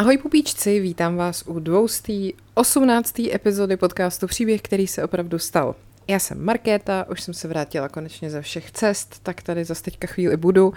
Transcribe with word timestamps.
Ahoj 0.00 0.18
pupíčci, 0.18 0.80
vítám 0.80 1.16
vás 1.16 1.42
u 1.46 1.58
218. 1.58 3.18
epizody 3.18 3.76
podcastu 3.76 4.26
Příběh, 4.26 4.62
který 4.62 4.86
se 4.86 5.04
opravdu 5.04 5.38
stal. 5.38 5.74
Já 6.08 6.18
jsem 6.18 6.44
Markéta, 6.44 7.06
už 7.10 7.20
jsem 7.20 7.34
se 7.34 7.48
vrátila 7.48 7.88
konečně 7.88 8.30
ze 8.30 8.42
všech 8.42 8.70
cest, 8.70 9.20
tak 9.22 9.42
tady 9.42 9.64
za 9.64 9.74
teďka 9.74 10.06
chvíli 10.06 10.36
budu 10.36 10.72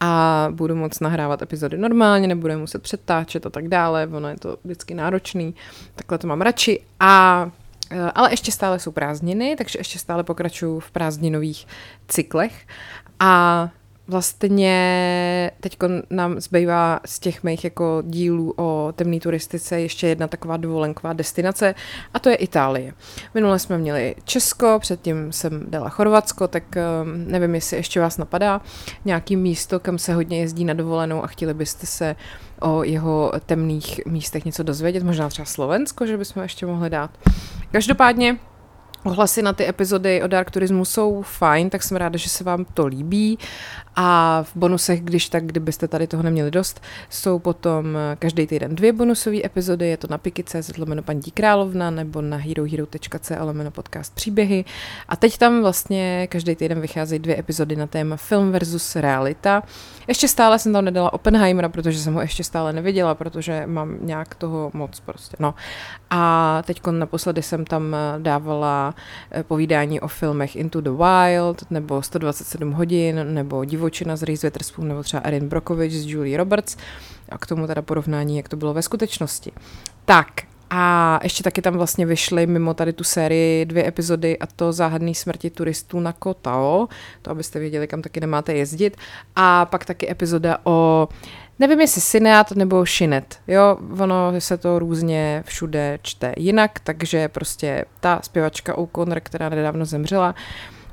a 0.00 0.48
budu 0.50 0.76
moc 0.76 1.00
nahrávat 1.00 1.42
epizody 1.42 1.78
normálně, 1.78 2.28
nebudu 2.28 2.58
muset 2.58 2.82
přetáčet 2.82 3.46
a 3.46 3.50
tak 3.50 3.68
dále, 3.68 4.06
ono 4.06 4.28
je 4.28 4.36
to 4.36 4.58
vždycky 4.64 4.94
náročný, 4.94 5.54
takhle 5.94 6.18
to 6.18 6.26
mám 6.26 6.40
radši 6.40 6.80
a 7.00 7.50
eh, 7.90 8.10
ale 8.14 8.32
ještě 8.32 8.52
stále 8.52 8.78
jsou 8.78 8.92
prázdniny, 8.92 9.54
takže 9.58 9.78
ještě 9.78 9.98
stále 9.98 10.24
pokračuju 10.24 10.80
v 10.80 10.90
prázdninových 10.90 11.66
cyklech 12.08 12.66
a 13.20 13.70
Vlastně 14.08 15.50
teď 15.60 15.76
nám 16.10 16.40
zbývá 16.40 17.00
z 17.06 17.18
těch 17.18 17.44
mých 17.44 17.64
jako 17.64 18.02
dílů 18.06 18.54
o 18.56 18.92
temné 18.96 19.20
turistice 19.20 19.80
ještě 19.80 20.06
jedna 20.06 20.28
taková 20.28 20.56
dovolenková 20.56 21.12
destinace 21.12 21.74
a 22.14 22.18
to 22.18 22.28
je 22.28 22.34
Itálie. 22.34 22.92
Minule 23.34 23.58
jsme 23.58 23.78
měli 23.78 24.14
Česko, 24.24 24.78
předtím 24.80 25.32
jsem 25.32 25.70
dala 25.70 25.88
Chorvatsko, 25.88 26.48
tak 26.48 26.62
um, 26.76 27.24
nevím, 27.30 27.54
jestli 27.54 27.76
ještě 27.76 28.00
vás 28.00 28.18
napadá 28.18 28.60
nějaký 29.04 29.36
místo, 29.36 29.80
kam 29.80 29.98
se 29.98 30.14
hodně 30.14 30.40
jezdí 30.40 30.64
na 30.64 30.74
dovolenou 30.74 31.24
a 31.24 31.26
chtěli 31.26 31.54
byste 31.54 31.86
se 31.86 32.16
o 32.60 32.82
jeho 32.82 33.32
temných 33.46 34.00
místech 34.06 34.44
něco 34.44 34.62
dozvědět, 34.62 35.02
možná 35.02 35.28
třeba 35.28 35.46
Slovensko, 35.46 36.06
že 36.06 36.16
bychom 36.16 36.42
ještě 36.42 36.66
mohli 36.66 36.90
dát. 36.90 37.10
Každopádně 37.72 38.38
Ohlasy 39.04 39.42
na 39.42 39.52
ty 39.52 39.68
epizody 39.68 40.22
o 40.22 40.26
Dark 40.26 40.50
Turismu 40.50 40.84
jsou 40.84 41.22
fajn, 41.22 41.70
tak 41.70 41.82
jsem 41.82 41.96
ráda, 41.96 42.16
že 42.18 42.28
se 42.28 42.44
vám 42.44 42.64
to 42.64 42.86
líbí. 42.86 43.38
A 43.96 44.42
v 44.42 44.56
bonusech, 44.56 45.00
když 45.00 45.28
tak, 45.28 45.46
kdybyste 45.46 45.88
tady 45.88 46.06
toho 46.06 46.22
neměli 46.22 46.50
dost, 46.50 46.82
jsou 47.10 47.38
potom 47.38 47.98
každý 48.18 48.46
týden 48.46 48.74
dvě 48.74 48.92
bonusové 48.92 49.44
epizody, 49.44 49.88
je 49.88 49.96
to 49.96 50.06
na 50.10 50.18
piky.cz 50.18 50.78
lomeno 50.78 51.02
paní 51.02 51.22
královna 51.22 51.90
nebo 51.90 52.20
na 52.20 52.36
herohero.co 52.36 53.34
lomeno 53.40 53.70
podcast 53.70 54.14
příběhy. 54.14 54.64
A 55.08 55.16
teď 55.16 55.38
tam 55.38 55.60
vlastně 55.60 56.26
každý 56.30 56.54
týden 56.56 56.80
vycházejí 56.80 57.18
dvě 57.18 57.38
epizody 57.38 57.76
na 57.76 57.86
téma 57.86 58.16
film 58.16 58.52
versus 58.52 58.96
realita. 58.96 59.62
Ještě 60.08 60.28
stále 60.28 60.58
jsem 60.58 60.72
tam 60.72 60.84
nedala 60.84 61.12
Oppenheimera, 61.12 61.68
protože 61.68 61.98
jsem 61.98 62.14
ho 62.14 62.20
ještě 62.20 62.44
stále 62.44 62.72
neviděla, 62.72 63.14
protože 63.14 63.62
mám 63.66 63.96
nějak 64.00 64.34
toho 64.34 64.70
moc 64.74 65.00
prostě, 65.00 65.36
no. 65.40 65.54
A 66.10 66.62
teď 66.66 66.80
naposledy 66.90 67.42
jsem 67.42 67.64
tam 67.64 67.96
dávala 68.18 68.93
eh, 69.30 69.42
povídání 69.42 70.00
o 70.00 70.08
filmech 70.08 70.56
Into 70.56 70.80
the 70.80 70.90
Wild, 70.90 71.70
nebo 71.70 72.02
127 72.02 72.72
hodin, 72.72 73.34
nebo 73.34 73.64
Divočina 73.64 74.16
z 74.16 74.22
Reese 74.22 74.46
Witherspoon, 74.46 74.88
nebo 74.88 75.02
třeba 75.02 75.22
Erin 75.22 75.48
Brockovich 75.48 75.92
z 75.92 76.06
Julie 76.06 76.36
Roberts. 76.36 76.76
A 77.28 77.38
k 77.38 77.46
tomu 77.46 77.66
teda 77.66 77.82
porovnání, 77.82 78.36
jak 78.36 78.48
to 78.48 78.56
bylo 78.56 78.74
ve 78.74 78.82
skutečnosti. 78.82 79.52
Tak, 80.04 80.28
a 80.70 81.20
ještě 81.22 81.42
taky 81.42 81.62
tam 81.62 81.74
vlastně 81.74 82.06
vyšly 82.06 82.46
mimo 82.46 82.74
tady 82.74 82.92
tu 82.92 83.04
sérii 83.04 83.64
dvě 83.64 83.88
epizody 83.88 84.38
a 84.38 84.46
to 84.46 84.72
záhadný 84.72 85.14
smrti 85.14 85.50
turistů 85.50 86.00
na 86.00 86.12
Kotao, 86.12 86.88
to 87.22 87.30
abyste 87.30 87.58
věděli, 87.58 87.86
kam 87.86 88.02
taky 88.02 88.20
nemáte 88.20 88.54
jezdit. 88.54 88.96
A 89.36 89.64
pak 89.64 89.84
taky 89.84 90.10
epizoda 90.10 90.58
o 90.64 91.08
Nevím, 91.58 91.80
jestli 91.80 92.00
Syneat 92.00 92.50
nebo 92.50 92.84
Shinet, 92.84 93.38
jo, 93.46 93.76
ono 93.98 94.32
se 94.38 94.58
to 94.58 94.78
různě 94.78 95.42
všude 95.46 95.98
čte 96.02 96.32
jinak, 96.36 96.80
takže 96.80 97.28
prostě 97.28 97.84
ta 98.00 98.20
zpěvačka 98.22 98.78
O'Connor, 98.78 99.20
která 99.20 99.48
nedávno 99.48 99.84
zemřela, 99.84 100.34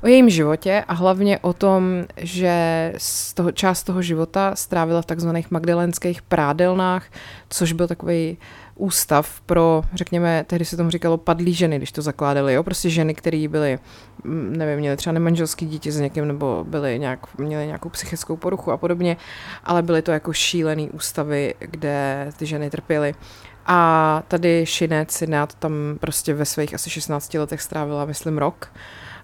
o 0.02 0.06
jejím 0.06 0.30
životě 0.30 0.84
a 0.88 0.94
hlavně 0.94 1.38
o 1.38 1.52
tom, 1.52 2.04
že 2.16 2.92
z 2.96 3.34
toho, 3.34 3.52
část 3.52 3.82
toho 3.82 4.02
života 4.02 4.56
strávila 4.56 5.02
v 5.02 5.06
takzvaných 5.06 5.50
magdalenských 5.50 6.22
prádelnách, 6.22 7.06
což 7.48 7.72
byl 7.72 7.88
takový 7.88 8.38
ústav 8.74 9.40
pro, 9.40 9.82
řekněme, 9.94 10.44
tehdy 10.46 10.64
se 10.64 10.76
tomu 10.76 10.90
říkalo 10.90 11.18
padlí 11.18 11.54
ženy, 11.54 11.76
když 11.76 11.92
to 11.92 12.02
zakládali, 12.02 12.54
jo, 12.54 12.62
prostě 12.62 12.90
ženy, 12.90 13.14
které 13.14 13.48
byly, 13.48 13.78
mm, 14.24 14.56
nevím, 14.56 14.78
měly 14.78 14.96
třeba 14.96 15.12
nemanželský 15.12 15.66
dítě 15.66 15.92
s 15.92 16.00
někým, 16.00 16.28
nebo 16.28 16.64
byly 16.68 16.98
nějak, 16.98 17.38
měly 17.38 17.66
nějakou 17.66 17.88
psychickou 17.88 18.36
poruchu 18.36 18.72
a 18.72 18.76
podobně, 18.76 19.16
ale 19.64 19.82
byly 19.82 20.02
to 20.02 20.10
jako 20.10 20.32
šílený 20.32 20.90
ústavy, 20.90 21.54
kde 21.58 22.30
ty 22.36 22.46
ženy 22.46 22.70
trpěly. 22.70 23.14
A 23.66 24.22
tady 24.28 24.66
Šinec 24.66 25.12
Synát 25.12 25.54
tam 25.54 25.72
prostě 26.00 26.34
ve 26.34 26.44
svých 26.44 26.74
asi 26.74 26.90
16 26.90 27.34
letech 27.34 27.62
strávila, 27.62 28.04
myslím, 28.04 28.38
rok. 28.38 28.72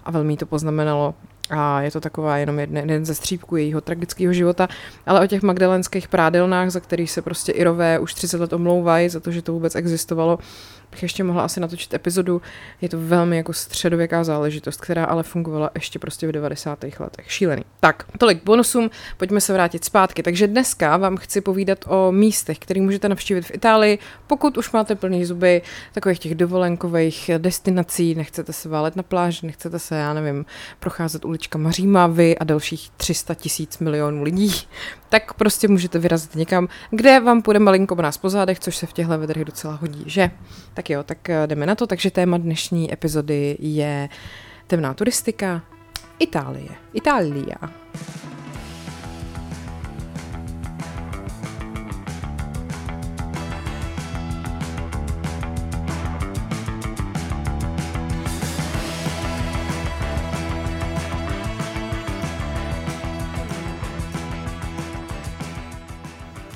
A 0.05 0.11
velmi 0.11 0.37
to 0.37 0.45
poznamenalo 0.45 1.13
a 1.49 1.81
je 1.81 1.91
to 1.91 2.01
taková 2.01 2.37
jenom 2.37 2.59
jeden, 2.59 2.77
jeden 2.77 3.05
ze 3.05 3.15
střípků 3.15 3.55
jejího 3.55 3.81
tragického 3.81 4.33
života, 4.33 4.67
ale 5.05 5.21
o 5.21 5.27
těch 5.27 5.41
magdalenských 5.41 6.07
prádelnách, 6.07 6.69
za 6.69 6.79
kterých 6.79 7.11
se 7.11 7.21
prostě 7.21 7.51
Irové 7.51 7.99
už 7.99 8.13
30 8.13 8.39
let 8.39 8.53
omlouvají 8.53 9.09
za 9.09 9.19
to, 9.19 9.31
že 9.31 9.41
to 9.41 9.53
vůbec 9.53 9.75
existovalo, 9.75 10.39
bych 10.91 11.03
ještě 11.03 11.23
mohla 11.23 11.43
asi 11.43 11.59
natočit 11.59 11.93
epizodu. 11.93 12.41
Je 12.81 12.89
to 12.89 12.97
velmi 12.99 13.37
jako 13.37 13.53
středověká 13.53 14.23
záležitost, 14.23 14.81
která 14.81 15.05
ale 15.05 15.23
fungovala 15.23 15.69
ještě 15.75 15.99
prostě 15.99 16.27
v 16.27 16.31
90. 16.31 16.83
letech. 16.99 17.31
Šílený. 17.31 17.63
Tak, 17.79 18.05
tolik 18.17 18.43
bonusům, 18.43 18.89
pojďme 19.17 19.41
se 19.41 19.53
vrátit 19.53 19.85
zpátky. 19.85 20.23
Takže 20.23 20.47
dneska 20.47 20.97
vám 20.97 21.17
chci 21.17 21.41
povídat 21.41 21.85
o 21.87 22.11
místech, 22.11 22.59
které 22.59 22.81
můžete 22.81 23.09
navštívit 23.09 23.41
v 23.41 23.53
Itálii, 23.53 23.99
pokud 24.27 24.57
už 24.57 24.71
máte 24.71 24.95
plný 24.95 25.25
zuby 25.25 25.61
takových 25.93 26.19
těch 26.19 26.35
dovolenkových 26.35 27.31
destinací, 27.37 28.15
nechcete 28.15 28.53
se 28.53 28.69
válet 28.69 28.95
na 28.95 29.03
pláži, 29.03 29.45
nechcete 29.47 29.79
se, 29.79 29.95
já 29.95 30.13
nevím, 30.13 30.45
procházet 30.79 31.25
uličkama 31.25 31.71
Říma, 31.71 32.07
vy 32.07 32.37
a 32.37 32.43
dalších 32.43 32.89
300 32.97 33.33
tisíc 33.33 33.79
milionů 33.79 34.23
lidí, 34.23 34.53
tak 35.09 35.33
prostě 35.33 35.67
můžete 35.67 35.99
vyrazit 35.99 36.35
někam, 36.35 36.67
kde 36.89 37.19
vám 37.19 37.41
půjde 37.41 37.59
malinko 37.59 37.95
nás 38.01 38.17
po 38.17 38.29
zádech, 38.29 38.59
což 38.59 38.77
se 38.77 38.85
v 38.85 38.93
těchto 38.93 39.17
vedrech 39.17 39.45
docela 39.45 39.73
hodí, 39.75 40.03
že? 40.05 40.31
Tak 40.79 40.89
jo, 40.89 41.03
tak 41.03 41.29
eh, 41.29 41.47
jdeme 41.47 41.65
na 41.65 41.75
to. 41.75 41.87
Takže 41.87 42.11
téma 42.11 42.37
dnešní 42.37 42.93
epizody 42.93 43.57
je 43.59 44.09
temná 44.67 44.93
turistika, 44.93 45.61
Itálie. 46.19 46.69
Itália. 46.93 47.55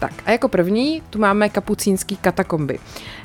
Tak 0.03 0.24
a 0.25 0.31
jako 0.31 0.47
první 0.47 1.02
tu 1.09 1.19
máme 1.19 1.50
kapucínský 1.50 2.18
katakomby. 2.18 2.80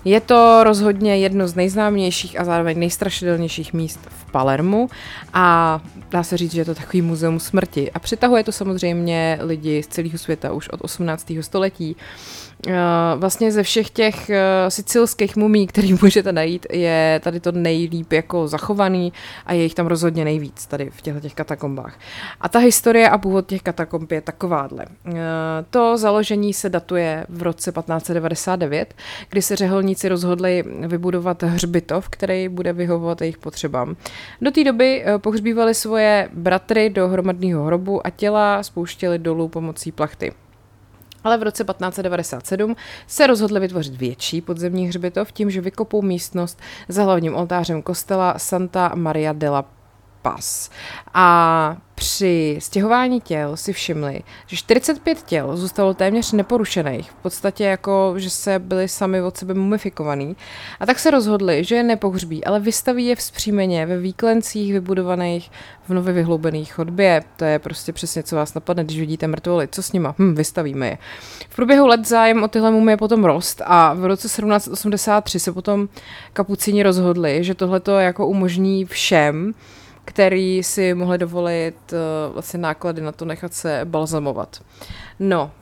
Je 0.04 0.20
to 0.20 0.64
rozhodně 0.64 1.18
jedno 1.18 1.48
z 1.48 1.54
nejznámějších 1.54 2.40
a 2.40 2.44
zároveň 2.44 2.78
nejstrašidelnějších 2.78 3.72
míst 3.72 4.00
v 4.08 4.32
Palermu 4.32 4.90
a 5.32 5.80
dá 6.10 6.22
se 6.22 6.36
říct, 6.36 6.52
že 6.52 6.60
je 6.60 6.64
to 6.64 6.74
takový 6.74 7.02
muzeum 7.02 7.40
smrti. 7.40 7.90
A 7.90 7.98
přitahuje 7.98 8.44
to 8.44 8.52
samozřejmě 8.52 9.38
lidi 9.42 9.82
z 9.82 9.86
celého 9.86 10.18
světa 10.18 10.52
už 10.52 10.68
od 10.68 10.80
18. 10.82 11.32
století. 11.40 11.96
Eh, 12.66 12.72
vlastně 13.16 13.52
ze 13.52 13.62
všech 13.62 13.90
těch 13.90 14.30
eh, 14.30 14.70
sicilských 14.70 15.36
mumí, 15.36 15.66
který 15.66 15.94
můžete 16.02 16.32
najít, 16.32 16.66
je 16.72 17.20
tady 17.24 17.40
to 17.40 17.52
nejlíp 17.52 18.12
jako 18.12 18.48
zachovaný 18.48 19.12
a 19.46 19.52
je 19.52 19.62
jich 19.62 19.74
tam 19.74 19.86
rozhodně 19.86 20.24
nejvíc 20.24 20.66
tady 20.66 20.90
v 20.90 21.02
těchto 21.02 21.20
těch 21.20 21.34
katakombách. 21.34 21.98
A 22.40 22.48
ta 22.48 22.58
historie 22.58 23.08
a 23.08 23.18
původ 23.18 23.46
těch 23.46 23.62
katakomb 23.62 24.12
je 24.12 24.20
takováhle. 24.20 24.84
Eh, 25.06 25.12
to 25.70 25.96
založení 25.96 26.54
se 26.54 26.68
datuje 26.68 27.26
v 27.28 27.42
roce 27.42 27.72
1599, 27.72 28.94
kdy 29.28 29.42
se 29.42 29.56
řeholníci 29.56 30.08
rozhodli 30.08 30.64
vybudovat 30.86 31.42
hřbitov, 31.42 32.08
který 32.08 32.48
bude 32.48 32.72
vyhovovat 32.72 33.20
jejich 33.20 33.38
potřebám. 33.38 33.96
Do 34.40 34.50
té 34.50 34.64
doby 34.64 35.04
pohřbívali 35.18 35.74
svoje 35.74 36.28
bratry 36.32 36.90
do 36.90 37.08
hromadného 37.08 37.64
hrobu 37.64 38.06
a 38.06 38.10
těla 38.10 38.62
spouštěli 38.62 39.18
dolů 39.18 39.48
pomocí 39.48 39.92
plachty. 39.92 40.32
Ale 41.24 41.38
v 41.38 41.42
roce 41.42 41.64
1597 41.64 42.76
se 43.06 43.26
rozhodli 43.26 43.60
vytvořit 43.60 43.94
větší 43.94 44.40
podzemní 44.40 44.88
hřbitov 44.88 45.32
tím, 45.32 45.50
že 45.50 45.60
vykopou 45.60 46.02
místnost 46.02 46.58
za 46.88 47.04
hlavním 47.04 47.34
oltářem 47.34 47.82
kostela 47.82 48.38
Santa 48.38 48.92
Maria 48.94 49.32
della 49.32 49.77
Paz. 50.32 50.70
A 51.14 51.76
při 51.94 52.56
stěhování 52.60 53.20
těl 53.20 53.56
si 53.56 53.72
všimli, 53.72 54.22
že 54.46 54.56
45 54.56 55.22
těl 55.22 55.56
zůstalo 55.56 55.94
téměř 55.94 56.32
neporušených, 56.32 57.10
v 57.10 57.14
podstatě 57.14 57.64
jako, 57.64 58.14
že 58.16 58.30
se 58.30 58.58
byli 58.58 58.88
sami 58.88 59.22
od 59.22 59.36
sebe 59.36 59.54
mumifikovaný. 59.54 60.36
A 60.80 60.86
tak 60.86 60.98
se 60.98 61.10
rozhodli, 61.10 61.64
že 61.64 61.74
je 61.74 61.82
nepohřbí, 61.82 62.44
ale 62.44 62.60
vystaví 62.60 63.06
je 63.06 63.16
vzpřímeně 63.16 63.86
ve 63.86 63.98
výklencích 63.98 64.72
vybudovaných 64.72 65.50
v 65.88 65.94
nově 65.94 66.12
vyhloubených 66.12 66.72
chodbě. 66.72 67.22
To 67.36 67.44
je 67.44 67.58
prostě 67.58 67.92
přesně, 67.92 68.22
co 68.22 68.36
vás 68.36 68.54
napadne, 68.54 68.84
když 68.84 69.00
vidíte 69.00 69.26
mrtvoly. 69.26 69.68
Co 69.68 69.82
s 69.82 69.92
nima? 69.92 70.14
Hm, 70.18 70.34
vystavíme 70.34 70.86
je. 70.86 70.98
V 71.48 71.56
průběhu 71.56 71.86
let 71.86 72.08
zájem 72.08 72.42
o 72.42 72.48
tyhle 72.48 72.70
mumie 72.70 72.96
potom 72.96 73.24
rost 73.24 73.62
a 73.64 73.94
v 73.94 74.04
roce 74.04 74.28
1783 74.28 75.40
se 75.40 75.52
potom 75.52 75.88
kapucíni 76.32 76.82
rozhodli, 76.82 77.44
že 77.44 77.54
tohle 77.54 77.80
to 77.80 77.98
jako 77.98 78.26
umožní 78.26 78.84
všem, 78.84 79.54
který 80.08 80.62
si 80.62 80.94
mohli 80.94 81.18
dovolit 81.18 81.76
uh, 81.92 82.32
vlastně 82.32 82.58
náklady 82.58 83.02
na 83.02 83.12
to 83.12 83.24
nechat 83.24 83.54
se 83.54 83.80
balzamovat. 83.84 84.60
No, 85.18 85.50
Eh, 85.50 85.57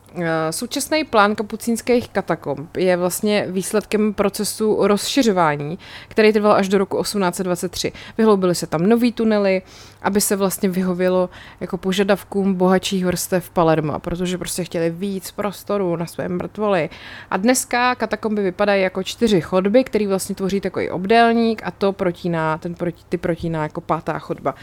současný 0.50 1.04
plán 1.04 1.34
kapucínských 1.34 2.08
katakomb 2.08 2.76
je 2.76 2.96
vlastně 2.96 3.46
výsledkem 3.48 4.14
procesu 4.14 4.86
rozšiřování, 4.86 5.78
který 6.08 6.32
trval 6.32 6.52
až 6.52 6.68
do 6.68 6.78
roku 6.78 7.02
1823. 7.02 7.92
Vyhloubily 8.18 8.54
se 8.54 8.66
tam 8.66 8.86
nový 8.86 9.12
tunely, 9.12 9.62
aby 10.02 10.20
se 10.20 10.36
vlastně 10.36 10.68
vyhovělo 10.68 11.30
jako 11.60 11.78
požadavkům 11.78 12.54
bohatších 12.54 13.04
vrstev 13.04 13.50
Palerma, 13.50 13.98
protože 13.98 14.38
prostě 14.38 14.64
chtěli 14.64 14.90
víc 14.90 15.30
prostoru 15.30 15.96
na 15.96 16.06
své 16.06 16.28
mrtvoly. 16.28 16.90
A 17.30 17.36
dneska 17.36 17.94
katakomby 17.94 18.42
vypadají 18.42 18.82
jako 18.82 19.02
čtyři 19.02 19.40
chodby, 19.40 19.84
které 19.84 20.06
vlastně 20.06 20.34
tvoří 20.34 20.60
takový 20.60 20.90
obdélník 20.90 21.62
a 21.64 21.70
to 21.70 21.92
protíná, 21.92 22.58
ten 22.58 22.74
proti, 22.74 23.04
ty 23.08 23.16
protíná 23.18 23.62
jako 23.62 23.80
pátá 23.80 24.18
chodba. 24.18 24.54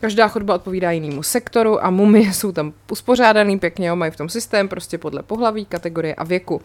Každá 0.00 0.28
chodba 0.28 0.54
odpovídá 0.54 0.90
jinému 0.90 1.22
sektoru 1.22 1.84
a 1.84 1.90
mumie 1.90 2.32
jsou 2.32 2.52
tam 2.52 2.72
uspořádaný 2.90 3.58
pěkně, 3.58 3.92
mají 3.92 4.12
v 4.12 4.16
tom 4.16 4.28
systém 4.28 4.68
prostě 4.68 4.98
podle 4.98 5.22
pohlaví, 5.22 5.64
kategorie 5.64 6.14
a 6.14 6.24
věku. 6.24 6.62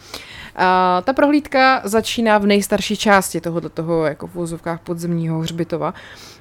A 0.55 1.01
ta 1.05 1.13
prohlídka 1.13 1.81
začíná 1.83 2.37
v 2.37 2.45
nejstarší 2.45 2.97
části 2.97 3.41
tohoto 3.41 3.69
toho 3.69 4.05
jako 4.05 4.27
v 4.27 4.35
úzovkách 4.35 4.81
podzemního 4.81 5.39
hřbitova. 5.39 5.93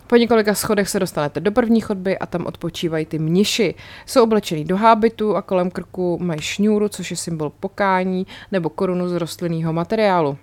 Po 0.06 0.16
několika 0.16 0.54
schodech 0.54 0.88
se 0.88 1.00
dostanete 1.00 1.40
do 1.40 1.52
první 1.52 1.80
chodby 1.80 2.18
a 2.18 2.26
tam 2.26 2.46
odpočívají 2.46 3.06
ty 3.06 3.18
mniši. 3.18 3.74
Jsou 4.06 4.22
oblečený 4.22 4.64
do 4.64 4.76
hábitu 4.76 5.36
a 5.36 5.42
kolem 5.42 5.70
krku 5.70 6.18
mají 6.22 6.40
šňůru, 6.40 6.88
což 6.88 7.10
je 7.10 7.16
symbol 7.16 7.52
pokání, 7.60 8.26
nebo 8.52 8.70
korunu 8.70 9.08
z 9.08 9.12
rostlinného 9.12 9.72
materiálu. 9.72 10.38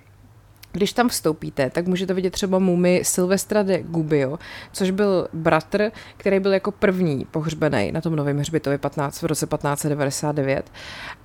Když 0.72 0.94
tam 0.94 1.10
vstoupíte, 1.10 1.70
tak 1.70 1.88
můžete 1.88 2.14
vidět 2.14 2.30
třeba 2.30 2.60
mumy 2.60 3.02
Silvestra 3.04 3.64
de 3.64 3.84
Gubbio, 3.84 4.40
což 4.72 4.92
byl 4.92 5.28
bratr, 5.34 5.92
který 6.18 6.40
byl 6.40 6.54
jako 6.54 6.72
první 6.72 7.26
pohřbený 7.32 7.92
na 7.92 8.02
tom 8.02 8.16
novém 8.16 8.38
hřbitově 8.38 8.78
15, 8.78 9.22
v 9.22 9.26
roce 9.26 9.48
1599. 9.48 10.72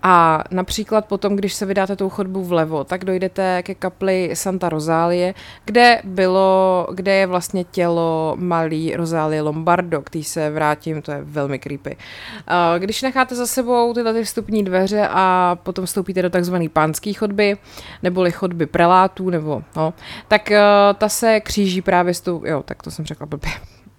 A 0.03 0.45
například 0.51 1.07
potom, 1.07 1.37
když 1.37 1.55
se 1.55 1.67
vydáte 1.67 1.97
tou 1.97 2.09
chodbu 2.09 2.45
vlevo, 2.45 2.85
tak 2.85 3.05
dojdete 3.05 3.63
ke 3.63 3.75
kapli 3.75 4.31
Santa 4.35 4.69
Rosálie, 4.69 5.35
kde 5.65 6.01
bylo, 6.05 6.87
kde 6.95 7.15
je 7.15 7.27
vlastně 7.27 7.65
tělo 7.65 8.37
malý 8.39 8.97
Rosálie 8.97 9.43
Lombardo, 9.43 10.03
který 10.03 10.25
se 10.25 10.51
vrátím, 10.51 11.03
to 11.03 11.13
je 11.13 11.19
velmi 11.23 11.59
creepy. 11.59 11.97
Když 12.79 13.03
necháte 13.03 13.35
za 13.35 13.47
sebou 13.47 13.95
tyhle 13.95 14.15
ty 14.15 14.25
vstupní 14.25 14.65
dveře 14.65 15.09
a 15.11 15.57
potom 15.63 15.87
vstoupíte 15.87 16.23
do 16.23 16.31
takzvané 16.31 16.69
pánské 16.69 17.13
chodby, 17.13 17.57
neboli 18.03 18.33
chodby 18.33 18.67
prelátů, 18.67 19.31
nebo 19.37 19.63
no, 19.77 19.95
tak 20.29 20.51
uh, 20.51 20.57
ta 20.99 21.09
se 21.09 21.41
kříží 21.41 21.83
právě 21.83 22.15
s 22.15 22.21
tou, 22.21 22.43
jo, 22.45 22.63
tak 22.63 22.83
to 22.83 22.91
jsem 22.91 23.05
řekla 23.05 23.27
blbě. 23.27 23.51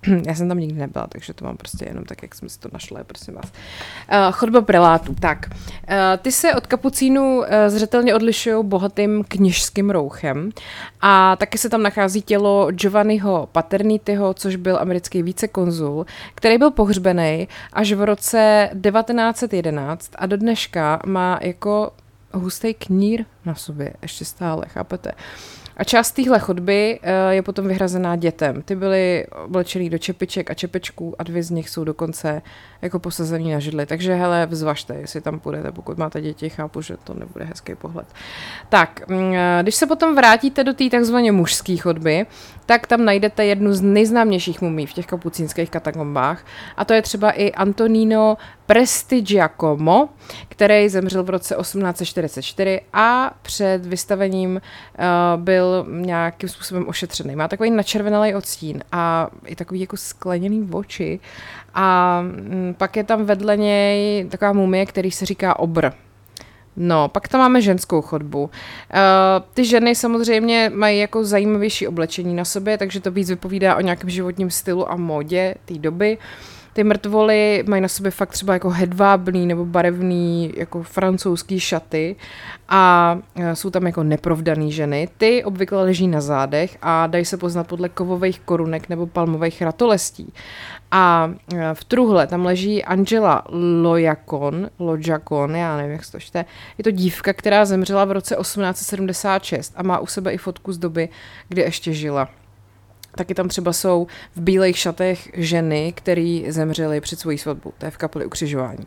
Já 0.28 0.36
jsem 0.36 0.48
tam 0.48 0.60
nikdy 0.60 0.80
nebyla, 0.80 1.08
takže 1.08 1.34
to 1.34 1.46
mám 1.46 1.58
prostě 1.58 1.86
jenom 1.86 2.06
tak, 2.06 2.22
jak 2.22 2.36
jsme 2.36 2.50
si 2.50 2.60
to 2.60 2.70
našli, 2.74 3.04
prosím 3.04 3.34
vás. 3.34 3.46
Uh, 3.46 4.32
chodba 4.32 4.62
prelátů, 4.62 5.16
tak. 5.20 5.50
Uh, 5.50 5.96
ty 6.22 6.32
se 6.32 6.56
od 6.56 6.68
kapucínů 6.68 7.40
uh, 7.40 7.46
zřetelně 7.68 8.16
odlišují 8.16 8.66
bohatým 8.66 9.24
kněžským 9.28 9.90
rouchem 9.90 10.50
a 11.02 11.36
taky 11.36 11.58
se 11.58 11.70
tam 11.70 11.84
nachází 11.84 12.22
tělo 12.22 12.72
Giovanniho 12.72 13.50
Paternityho, 13.52 14.34
což 14.34 14.56
byl 14.56 14.78
americký 14.80 15.24
vícekonzul, 15.24 16.06
který 16.36 16.58
byl 16.58 16.72
pohřbený 16.72 17.48
až 17.74 17.94
v 17.94 18.04
roce 18.04 18.70
1911 18.72 20.12
a 20.16 20.26
do 20.26 20.38
dneška 20.38 21.00
má 21.06 21.40
jako 21.42 21.92
hustý 22.34 22.74
knír 22.74 23.26
na 23.46 23.56
sobě, 23.56 23.94
ještě 24.02 24.26
stále, 24.26 24.66
chápete? 24.68 25.12
A 25.78 25.84
část 25.84 26.12
téhle 26.12 26.40
chodby 26.40 27.00
eh, 27.02 27.34
je 27.34 27.42
potom 27.42 27.68
vyhrazená 27.68 28.16
dětem. 28.16 28.62
Ty 28.62 28.76
byly 28.76 29.28
oblečený 29.46 29.90
do 29.90 29.98
čepiček 29.98 30.52
a 30.52 30.54
čepečků 30.54 31.16
a 31.20 31.24
dvě 31.24 31.44
z 31.44 31.50
nich 31.50 31.70
jsou 31.70 31.84
dokonce 31.84 32.42
jako 32.82 33.00
posazený 33.00 33.52
na 33.52 33.60
židli. 33.60 33.86
Takže 33.86 34.16
hele, 34.16 34.46
vzvažte, 34.46 34.96
jestli 34.96 35.22
tam 35.22 35.40
půjdete, 35.40 35.72
pokud 35.72 35.98
máte 35.98 36.22
děti, 36.22 36.50
chápu, 36.50 36.82
že 36.82 36.98
to 37.04 37.14
nebude 37.14 37.46
hezký 37.46 37.76
pohled. 37.76 38.08
Tak, 38.70 39.10
mm, 39.10 39.34
eh, 39.34 39.60
když 39.62 39.76
se 39.76 39.88
potom 39.88 40.16
vrátíte 40.16 40.64
do 40.64 40.74
té 40.74 40.90
takzvaně 40.90 41.32
mužské 41.32 41.78
chodby, 41.78 42.26
tak 42.66 42.88
tam 42.88 43.06
najdete 43.06 43.46
jednu 43.46 43.74
z 43.74 43.82
nejznámějších 43.82 44.62
mumí 44.62 44.86
v 44.86 44.94
těch 44.94 45.06
kapucínských 45.06 45.70
katakombách 45.70 46.46
a 46.78 46.86
to 46.86 46.94
je 46.94 47.02
třeba 47.02 47.32
i 47.32 47.52
Antonino 47.52 48.38
Prestigiacomo, 48.68 50.10
který 50.50 50.90
zemřel 50.90 51.24
v 51.24 51.30
roce 51.30 51.56
1844 51.56 52.82
a 52.94 53.34
před 53.42 53.86
vystavením 53.86 54.52
uh, 54.52 55.42
byl 55.42 55.86
nějakým 55.90 56.50
způsobem 56.50 56.88
ošetřený. 56.88 57.36
Má 57.36 57.48
takový 57.48 57.72
načervenalý 57.72 58.36
odstín 58.36 58.84
a 58.92 59.28
i 59.46 59.56
takový 59.56 59.80
jako 59.80 59.98
skleněný 59.98 60.70
oči 60.72 61.20
a 61.74 62.22
mm, 62.22 62.76
pak 62.78 62.96
je 62.96 63.04
tam 63.04 63.26
vedle 63.26 63.58
něj 63.58 64.26
taková 64.30 64.54
mumie, 64.54 64.86
který 64.86 65.12
se 65.12 65.26
říká 65.26 65.60
obr. 65.60 65.90
No, 66.78 67.08
pak 67.10 67.28
tam 67.28 67.42
máme 67.42 67.62
ženskou 67.62 68.02
chodbu. 68.02 68.44
Uh, 68.44 68.50
ty 69.54 69.66
ženy 69.66 69.96
samozřejmě 69.96 70.72
mají 70.76 71.00
jako 71.00 71.26
zajímavější 71.26 71.88
oblečení 71.88 72.36
na 72.36 72.46
sobě, 72.46 72.78
takže 72.78 73.00
to 73.00 73.12
víc 73.12 73.30
vypovídá 73.30 73.76
o 73.76 73.82
nějakém 73.82 74.10
životním 74.10 74.52
stylu 74.52 74.92
a 74.92 74.96
modě 74.96 75.56
té 75.66 75.74
doby. 75.74 76.18
Ty 76.78 76.84
mrtvoly 76.84 77.64
mají 77.68 77.82
na 77.82 77.88
sobě 77.88 78.12
fakt 78.12 78.32
třeba 78.32 78.54
jako 78.54 78.70
hedvábný 78.70 79.48
nebo 79.48 79.66
barevný 79.66 80.54
jako 80.58 80.84
francouzský 80.84 81.60
šaty 81.60 82.16
a 82.70 83.20
e, 83.36 83.56
jsou 83.56 83.70
tam 83.70 83.86
jako 83.86 84.04
neprovdaný 84.04 84.72
ženy. 84.72 85.10
Ty 85.18 85.44
obvykle 85.44 85.84
leží 85.84 86.08
na 86.08 86.22
zádech 86.22 86.78
a 86.82 87.08
dají 87.08 87.26
se 87.26 87.38
poznat 87.38 87.68
podle 87.68 87.90
kovových 87.90 88.40
korunek 88.40 88.90
nebo 88.90 89.08
palmových 89.08 89.62
ratolestí. 89.62 90.34
A 90.92 91.34
e, 91.54 91.74
v 91.74 91.84
truhle 91.84 92.28
tam 92.28 92.46
leží 92.46 92.84
Angela 92.84 93.44
Lojakon, 93.82 94.70
Lojakon, 94.80 95.56
já 95.56 95.78
nevím, 95.78 95.92
jak 95.92 96.06
se 96.06 96.12
to 96.12 96.20
čte. 96.20 96.46
Je 96.78 96.84
to 96.84 96.92
dívka, 96.92 97.34
která 97.34 97.66
zemřela 97.66 98.06
v 98.06 98.12
roce 98.12 98.36
1876 98.36 99.74
a 99.76 99.84
má 99.84 100.00
u 100.00 100.06
sebe 100.06 100.34
i 100.34 100.38
fotku 100.38 100.74
z 100.74 100.78
doby, 100.78 101.10
kdy 101.50 101.62
ještě 101.62 101.94
žila. 101.94 102.30
Taky 103.18 103.34
tam 103.34 103.48
třeba 103.48 103.74
jsou 103.74 104.08
v 104.36 104.42
bílých 104.42 104.78
šatech 104.78 105.30
ženy, 105.34 105.94
které 105.96 106.42
zemřely 106.48 107.02
před 107.02 107.20
svojí 107.20 107.38
svatbou. 107.38 107.72
To 107.78 107.86
je 107.86 107.92
v 107.92 107.98
kapeli 107.98 108.26
ukřižování. 108.26 108.86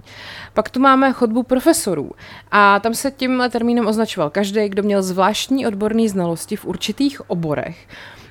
Pak 0.55 0.71
tu 0.71 0.81
máme 0.81 1.12
chodbu 1.12 1.43
profesorů. 1.43 2.11
A 2.50 2.81
tam 2.81 2.94
se 2.94 3.11
tímhle 3.11 3.50
termínem 3.50 3.87
označoval 3.87 4.31
každý, 4.31 4.69
kdo 4.69 4.82
měl 4.82 5.03
zvláštní 5.03 5.67
odborné 5.67 6.09
znalosti 6.09 6.56
v 6.56 6.65
určitých 6.65 7.31
oborech 7.31 7.87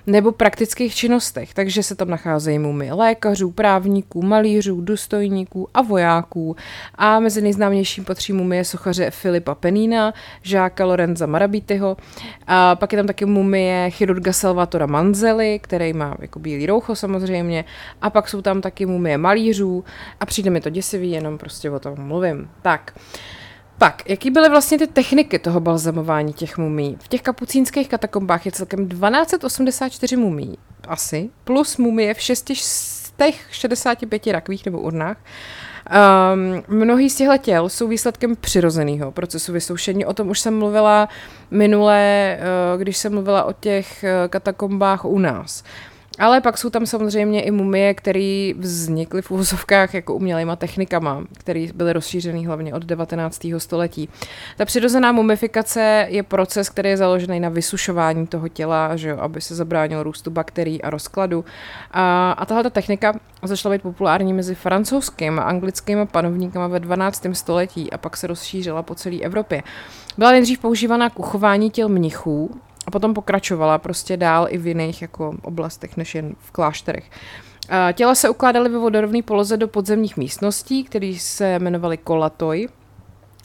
nebo 0.07 0.31
praktických 0.31 0.95
činnostech, 0.95 1.53
takže 1.53 1.83
se 1.83 1.95
tam 1.95 2.09
nacházejí 2.09 2.59
mumy 2.59 2.91
lékařů, 2.91 3.51
právníků, 3.51 4.21
malířů, 4.21 4.81
důstojníků 4.81 5.67
a 5.73 5.81
vojáků. 5.81 6.55
A 6.95 7.19
mezi 7.19 7.41
nejznámějším 7.41 8.05
patří 8.05 8.33
mumie 8.33 8.65
sochaře 8.65 9.11
Filipa 9.11 9.55
Penína, 9.55 10.13
žáka 10.41 10.85
Lorenza 10.85 11.25
Marabityho. 11.25 11.97
A 12.47 12.75
pak 12.75 12.93
je 12.93 12.97
tam 12.97 13.07
taky 13.07 13.25
mumie 13.25 13.89
chirurga 13.89 14.33
Salvatora 14.33 14.85
Manzeli, 14.85 15.59
který 15.63 15.93
má 15.93 16.15
jako 16.19 16.39
bílý 16.39 16.65
roucho 16.65 16.95
samozřejmě. 16.95 17.65
A 18.01 18.09
pak 18.09 18.29
jsou 18.29 18.41
tam 18.41 18.61
taky 18.61 18.85
mumie 18.85 19.17
malířů 19.17 19.83
a 20.19 20.25
přijde 20.25 20.49
mi 20.49 20.61
to 20.61 20.69
děsivý, 20.69 21.11
jenom 21.11 21.37
prostě 21.37 21.71
o 21.71 21.79
tom 21.79 21.99
mluvím. 21.99 22.49
Tak. 22.61 22.93
Pak, 23.79 24.09
jaký 24.09 24.31
byly 24.31 24.49
vlastně 24.49 24.77
ty 24.77 24.87
techniky 24.87 25.39
toho 25.39 25.59
balzamování 25.59 26.33
těch 26.33 26.57
mumí? 26.57 26.97
V 27.01 27.07
těch 27.07 27.21
kapucínských 27.21 27.89
katakombách 27.89 28.45
je 28.45 28.51
celkem 28.51 28.89
1284 28.89 30.15
mumí, 30.15 30.57
asi, 30.87 31.29
plus 31.43 31.77
mumie 31.77 32.13
v 32.13 32.21
665 32.21 34.27
rakvích 34.27 34.65
nebo 34.65 34.79
urnách. 34.79 35.17
Um, 36.33 36.63
mnohý 36.67 37.09
z 37.09 37.15
těchto 37.15 37.37
těl 37.37 37.69
jsou 37.69 37.87
výsledkem 37.87 38.35
přirozeného 38.35 39.11
procesu 39.11 39.53
vysoušení. 39.53 40.05
O 40.05 40.13
tom 40.13 40.29
už 40.29 40.39
jsem 40.39 40.59
mluvila 40.59 41.09
minule, 41.51 42.37
uh, 42.73 42.81
když 42.81 42.97
jsem 42.97 43.13
mluvila 43.13 43.43
o 43.43 43.53
těch 43.53 44.03
uh, 44.03 44.09
katakombách 44.29 45.05
u 45.05 45.19
nás. 45.19 45.63
Ale 46.19 46.41
pak 46.41 46.57
jsou 46.57 46.69
tam 46.69 46.85
samozřejmě 46.85 47.41
i 47.41 47.51
mumie, 47.51 47.93
které 47.93 48.51
vznikly 48.57 49.21
v 49.21 49.31
úvozovkách 49.31 49.93
jako 49.93 50.15
umělýma 50.15 50.55
technikama, 50.55 51.23
které 51.37 51.67
byly 51.75 51.93
rozšířené 51.93 52.47
hlavně 52.47 52.73
od 52.73 52.85
19. 52.85 53.47
století. 53.57 54.09
Ta 54.57 54.65
přirozená 54.65 55.11
mumifikace 55.11 56.07
je 56.09 56.23
proces, 56.23 56.69
který 56.69 56.89
je 56.89 56.97
založený 56.97 57.39
na 57.39 57.49
vysušování 57.49 58.27
toho 58.27 58.47
těla, 58.47 58.95
že 58.95 59.09
jo, 59.09 59.17
aby 59.19 59.41
se 59.41 59.55
zabránilo 59.55 60.03
růstu 60.03 60.31
bakterií 60.31 60.81
a 60.81 60.89
rozkladu. 60.89 61.45
A, 61.91 62.31
a 62.31 62.45
tahle 62.45 62.69
technika 62.69 63.13
začala 63.43 63.75
být 63.75 63.81
populární 63.81 64.33
mezi 64.33 64.55
francouzskými 64.55 65.39
a 65.39 65.43
anglickými 65.43 66.05
panovníkama 66.05 66.67
ve 66.67 66.79
12. 66.79 67.25
století 67.33 67.91
a 67.91 67.97
pak 67.97 68.17
se 68.17 68.27
rozšířila 68.27 68.83
po 68.83 68.95
celé 68.95 69.19
Evropě. 69.19 69.63
Byla 70.17 70.31
nejdřív 70.31 70.59
používaná 70.59 71.09
k 71.09 71.19
uchování 71.19 71.69
těl 71.69 71.89
mnichů, 71.89 72.61
a 72.89 72.91
potom 72.91 73.13
pokračovala 73.13 73.77
prostě 73.77 74.17
dál 74.17 74.47
i 74.49 74.57
v 74.57 74.67
jiných 74.67 75.01
jako 75.01 75.35
oblastech, 75.41 75.97
než 75.97 76.15
jen 76.15 76.35
v 76.39 76.51
klášterech. 76.51 77.09
Těla 77.93 78.15
se 78.15 78.29
ukládaly 78.29 78.69
ve 78.69 78.77
vodorovné 78.77 79.21
poloze 79.21 79.57
do 79.57 79.67
podzemních 79.67 80.17
místností, 80.17 80.83
které 80.83 81.13
se 81.19 81.59
jmenovaly 81.59 81.97
kolatoj. 81.97 82.67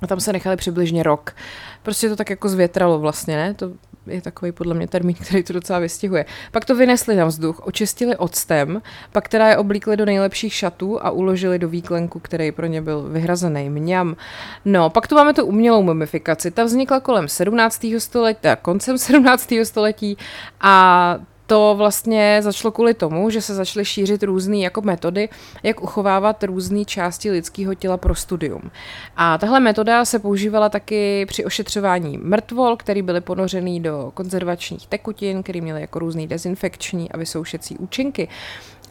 A 0.02 0.06
tam 0.06 0.20
se 0.20 0.32
nechali 0.32 0.56
přibližně 0.56 1.02
rok. 1.02 1.36
Prostě 1.82 2.08
to 2.08 2.16
tak 2.16 2.30
jako 2.30 2.48
zvětralo 2.48 2.98
vlastně, 2.98 3.36
ne? 3.36 3.54
To 3.54 3.70
je 4.06 4.23
takový 4.23 4.52
podle 4.52 4.75
mě 4.75 4.88
termín, 4.88 5.14
který 5.14 5.42
to 5.42 5.52
docela 5.52 5.78
vystihuje. 5.78 6.25
Pak 6.52 6.64
to 6.64 6.75
vynesli 6.75 7.16
na 7.16 7.25
vzduch, 7.25 7.61
očistili 7.66 8.16
octem, 8.16 8.82
pak 9.12 9.28
teda 9.28 9.49
je 9.49 9.56
oblíkli 9.56 9.96
do 9.96 10.04
nejlepších 10.04 10.54
šatů 10.54 11.04
a 11.04 11.11
uložili 11.11 11.58
do 11.58 11.68
výklenku, 11.68 12.18
který 12.20 12.52
pro 12.52 12.66
ně 12.66 12.82
byl 12.82 13.02
vyhrazený. 13.02 13.70
Mňam. 13.70 14.16
No, 14.64 14.90
pak 14.90 15.06
tu 15.08 15.14
máme 15.14 15.34
tu 15.34 15.44
umělou 15.44 15.82
mumifikaci. 15.82 16.50
Ta 16.50 16.64
vznikla 16.64 17.00
kolem 17.00 17.28
17. 17.28 17.87
století, 17.99 18.49
koncem 18.62 18.99
17. 18.99 19.54
století 19.64 20.16
a 20.61 21.18
to 21.46 21.74
vlastně 21.78 22.38
začalo 22.40 22.72
kvůli 22.72 22.94
tomu, 22.94 23.30
že 23.30 23.42
se 23.42 23.54
začaly 23.54 23.84
šířit 23.84 24.22
různé 24.22 24.56
jako 24.56 24.80
metody, 24.80 25.28
jak 25.62 25.82
uchovávat 25.82 26.44
různé 26.44 26.84
části 26.84 27.30
lidského 27.30 27.74
těla 27.74 27.96
pro 27.96 28.14
studium. 28.14 28.70
A 29.16 29.38
tahle 29.38 29.60
metoda 29.60 30.04
se 30.04 30.18
používala 30.18 30.68
taky 30.68 31.26
při 31.26 31.44
ošetřování 31.44 32.18
mrtvol, 32.18 32.76
který 32.76 33.02
byly 33.02 33.20
ponořený 33.20 33.80
do 33.80 34.10
konzervačních 34.14 34.86
tekutin, 34.86 35.42
které 35.42 35.60
měly 35.60 35.80
jako 35.80 35.98
různé 35.98 36.26
dezinfekční 36.26 37.12
a 37.12 37.16
vysoušecí 37.16 37.78
účinky. 37.78 38.28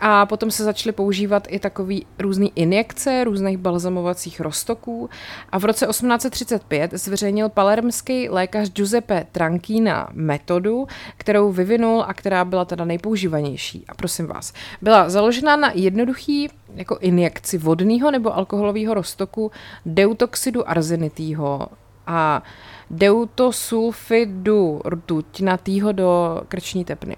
A 0.06 0.26
potom 0.26 0.52
se 0.52 0.64
začaly 0.64 0.94
používat 0.94 1.48
i 1.50 1.60
takový 1.60 2.06
různý 2.20 2.52
injekce 2.56 3.24
různých 3.24 3.58
balzamovacích 3.58 4.40
roztoků. 4.40 5.10
A 5.50 5.60
v 5.60 5.66
roce 5.66 5.88
1835 5.88 6.92
zveřejnil 6.94 7.50
palermský 7.50 8.30
lékař 8.30 8.70
Giuseppe 8.70 9.26
Tranchina 9.32 10.10
metodu, 10.12 10.88
kterou 11.18 11.52
vyvinul 11.52 12.04
a 12.08 12.14
která 12.14 12.46
byla 12.46 12.66
teda 12.66 12.86
nejpoužívanější. 12.86 13.86
A 13.88 13.94
prosím 13.94 14.28
vás, 14.28 14.54
byla 14.82 15.10
založena 15.10 15.56
na 15.56 15.72
jednoduchý 15.74 16.50
jako 16.76 16.98
injekci 16.98 17.58
vodného 17.58 18.12
nebo 18.12 18.36
alkoholového 18.36 18.94
roztoku 18.94 19.52
deutoxidu 19.86 20.70
arzenitýho 20.70 21.68
a 22.08 22.44
deutosulfidu 22.90 24.82
rtuťnatýho 24.86 25.92
do 25.92 26.42
krční 26.48 26.86
tepny. 26.86 27.16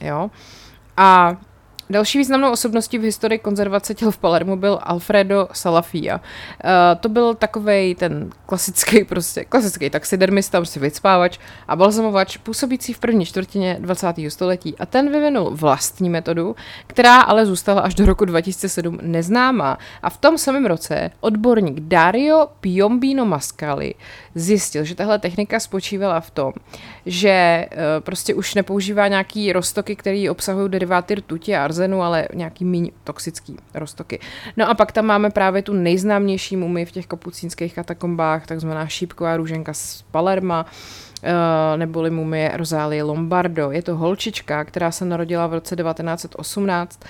Jo? 0.00 0.30
A 0.96 1.36
Další 1.90 2.18
významnou 2.18 2.52
osobností 2.52 2.98
v 2.98 3.02
historii 3.02 3.38
konzervace 3.38 3.94
těl 3.94 4.10
v 4.10 4.18
Palermu 4.18 4.56
byl 4.56 4.78
Alfredo 4.82 5.48
Salafia. 5.52 6.16
Uh, 6.16 6.20
to 7.00 7.08
byl 7.08 7.34
takový 7.34 7.94
ten 7.94 8.30
klasický, 8.46 9.04
prostě 9.08 9.44
klasický 9.44 9.90
taxidermista, 9.90 10.58
prostě 10.58 10.80
vycpávač 10.80 11.38
a 11.68 11.76
balzamovač, 11.76 12.36
působící 12.36 12.92
v 12.92 12.98
první 12.98 13.26
čtvrtině 13.26 13.76
20. 13.80 14.06
století. 14.28 14.78
A 14.78 14.86
ten 14.86 15.12
vyvinul 15.12 15.50
vlastní 15.50 16.10
metodu, 16.10 16.56
která 16.86 17.20
ale 17.20 17.46
zůstala 17.46 17.80
až 17.80 17.94
do 17.94 18.06
roku 18.06 18.24
2007 18.24 18.98
neznámá. 19.02 19.78
A 20.02 20.10
v 20.10 20.16
tom 20.16 20.38
samém 20.38 20.66
roce 20.66 21.10
odborník 21.20 21.80
Dario 21.80 22.48
Piombino 22.60 23.24
Mascali 23.24 23.94
zjistil, 24.34 24.84
že 24.84 24.94
tahle 24.94 25.18
technika 25.18 25.60
spočívala 25.60 26.20
v 26.20 26.30
tom, 26.30 26.52
že 27.06 27.66
uh, 27.70 27.78
prostě 28.00 28.34
už 28.34 28.54
nepoužívá 28.54 29.08
nějaký 29.08 29.52
roztoky, 29.52 29.96
které 29.96 30.30
obsahují 30.30 30.70
deriváty 30.70 31.14
rtuti 31.14 31.56
a 31.56 31.64
arzenu, 31.64 32.02
ale 32.02 32.28
nějaký 32.34 32.64
méně 32.64 32.90
toxický 33.04 33.56
roztoky. 33.74 34.20
No 34.56 34.70
a 34.70 34.74
pak 34.74 34.92
tam 34.92 35.06
máme 35.06 35.30
právě 35.30 35.62
tu 35.62 35.72
nejznámější 35.72 36.56
mumii 36.56 36.84
v 36.84 36.92
těch 36.92 37.06
kapucínských 37.06 37.74
katakombách, 37.74 38.46
takzvaná 38.46 38.86
šípková 38.86 39.36
růženka 39.36 39.74
z 39.74 40.04
Palerma, 40.10 40.66
neboli 41.76 42.10
mumie 42.10 42.52
Rosálie 42.54 43.02
Lombardo. 43.02 43.70
Je 43.70 43.82
to 43.82 43.96
holčička, 43.96 44.64
která 44.64 44.90
se 44.90 45.04
narodila 45.04 45.46
v 45.46 45.54
roce 45.54 45.76
1918 45.76 47.00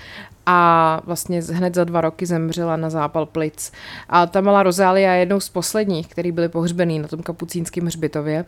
a 0.47 1.01
vlastně 1.05 1.41
hned 1.53 1.75
za 1.75 1.85
dva 1.85 2.01
roky 2.01 2.27
zemřela 2.27 2.77
na 2.77 2.91
zápal 2.91 3.27
plic. 3.27 3.73
A 4.09 4.27
ta 4.27 4.41
malá 4.41 4.63
Rozália 4.63 5.13
je 5.13 5.21
jednou 5.21 5.41
z 5.41 5.49
posledních, 5.49 6.09
který 6.09 6.33
byli 6.33 6.49
pohřbený 6.49 6.99
na 6.99 7.09
tom 7.09 7.23
kapucínském 7.23 7.87
hřbitově. 7.87 8.45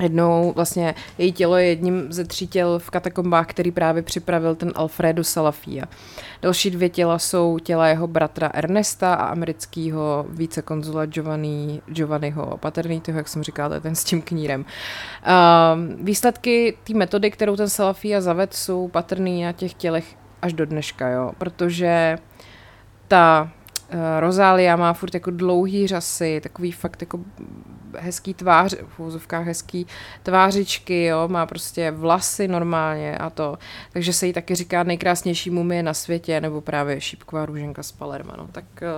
Jednou 0.00 0.52
vlastně 0.56 0.94
její 1.18 1.32
tělo 1.32 1.56
je 1.56 1.66
jedním 1.66 2.12
ze 2.12 2.24
tří 2.24 2.46
těl 2.46 2.78
v 2.78 2.90
katakombách, 2.90 3.46
který 3.46 3.70
právě 3.70 4.02
připravil 4.02 4.54
ten 4.54 4.72
Alfredo 4.74 5.24
Salafia. 5.24 5.84
Další 6.42 6.70
dvě 6.70 6.88
těla 6.88 7.18
jsou 7.18 7.58
těla 7.58 7.88
jeho 7.88 8.06
bratra 8.06 8.50
Ernesta 8.54 9.14
a 9.14 9.26
amerického 9.26 10.26
vícekonzula 10.28 11.06
Giovanni, 11.06 11.82
Giovanniho 11.86 12.58
Paternitého, 12.58 13.18
jak 13.18 13.28
jsem 13.28 13.42
říkala, 13.42 13.80
ten 13.80 13.94
s 13.94 14.04
tím 14.04 14.22
knírem. 14.22 14.60
Uh, 14.60 16.04
výsledky 16.04 16.76
té 16.84 16.94
metody, 16.94 17.30
kterou 17.30 17.56
ten 17.56 17.68
Salafia 17.68 18.20
zaved, 18.20 18.54
jsou 18.54 18.88
patrný 18.88 19.42
na 19.42 19.52
těch 19.52 19.74
tělech 19.74 20.04
až 20.42 20.52
do 20.52 20.66
dneška, 20.66 21.08
jo, 21.08 21.32
protože 21.38 22.18
ta 23.08 23.50
uh, 23.94 24.00
Rozália 24.20 24.76
má 24.76 24.92
furt 24.92 25.14
jako 25.14 25.30
dlouhý 25.30 25.86
řasy, 25.86 26.40
takový 26.42 26.72
fakt 26.72 27.02
jako 27.02 27.20
hezký 27.98 28.34
tvář, 28.34 28.74
v 28.88 29.00
úzovkách 29.00 29.46
hezký 29.46 29.86
tvářičky, 30.22 31.04
jo, 31.04 31.28
má 31.28 31.46
prostě 31.46 31.90
vlasy 31.90 32.48
normálně 32.48 33.18
a 33.18 33.30
to. 33.30 33.58
Takže 33.92 34.12
se 34.12 34.26
jí 34.26 34.32
taky 34.32 34.54
říká 34.54 34.82
nejkrásnější 34.82 35.50
mumie 35.50 35.82
na 35.82 35.94
světě, 35.94 36.40
nebo 36.40 36.60
právě 36.60 37.00
šípková 37.00 37.46
růženka 37.46 37.82
z 37.82 37.92
Palerma, 37.92 38.34
no. 38.38 38.48
Tak 38.52 38.64
eh, 38.82 38.88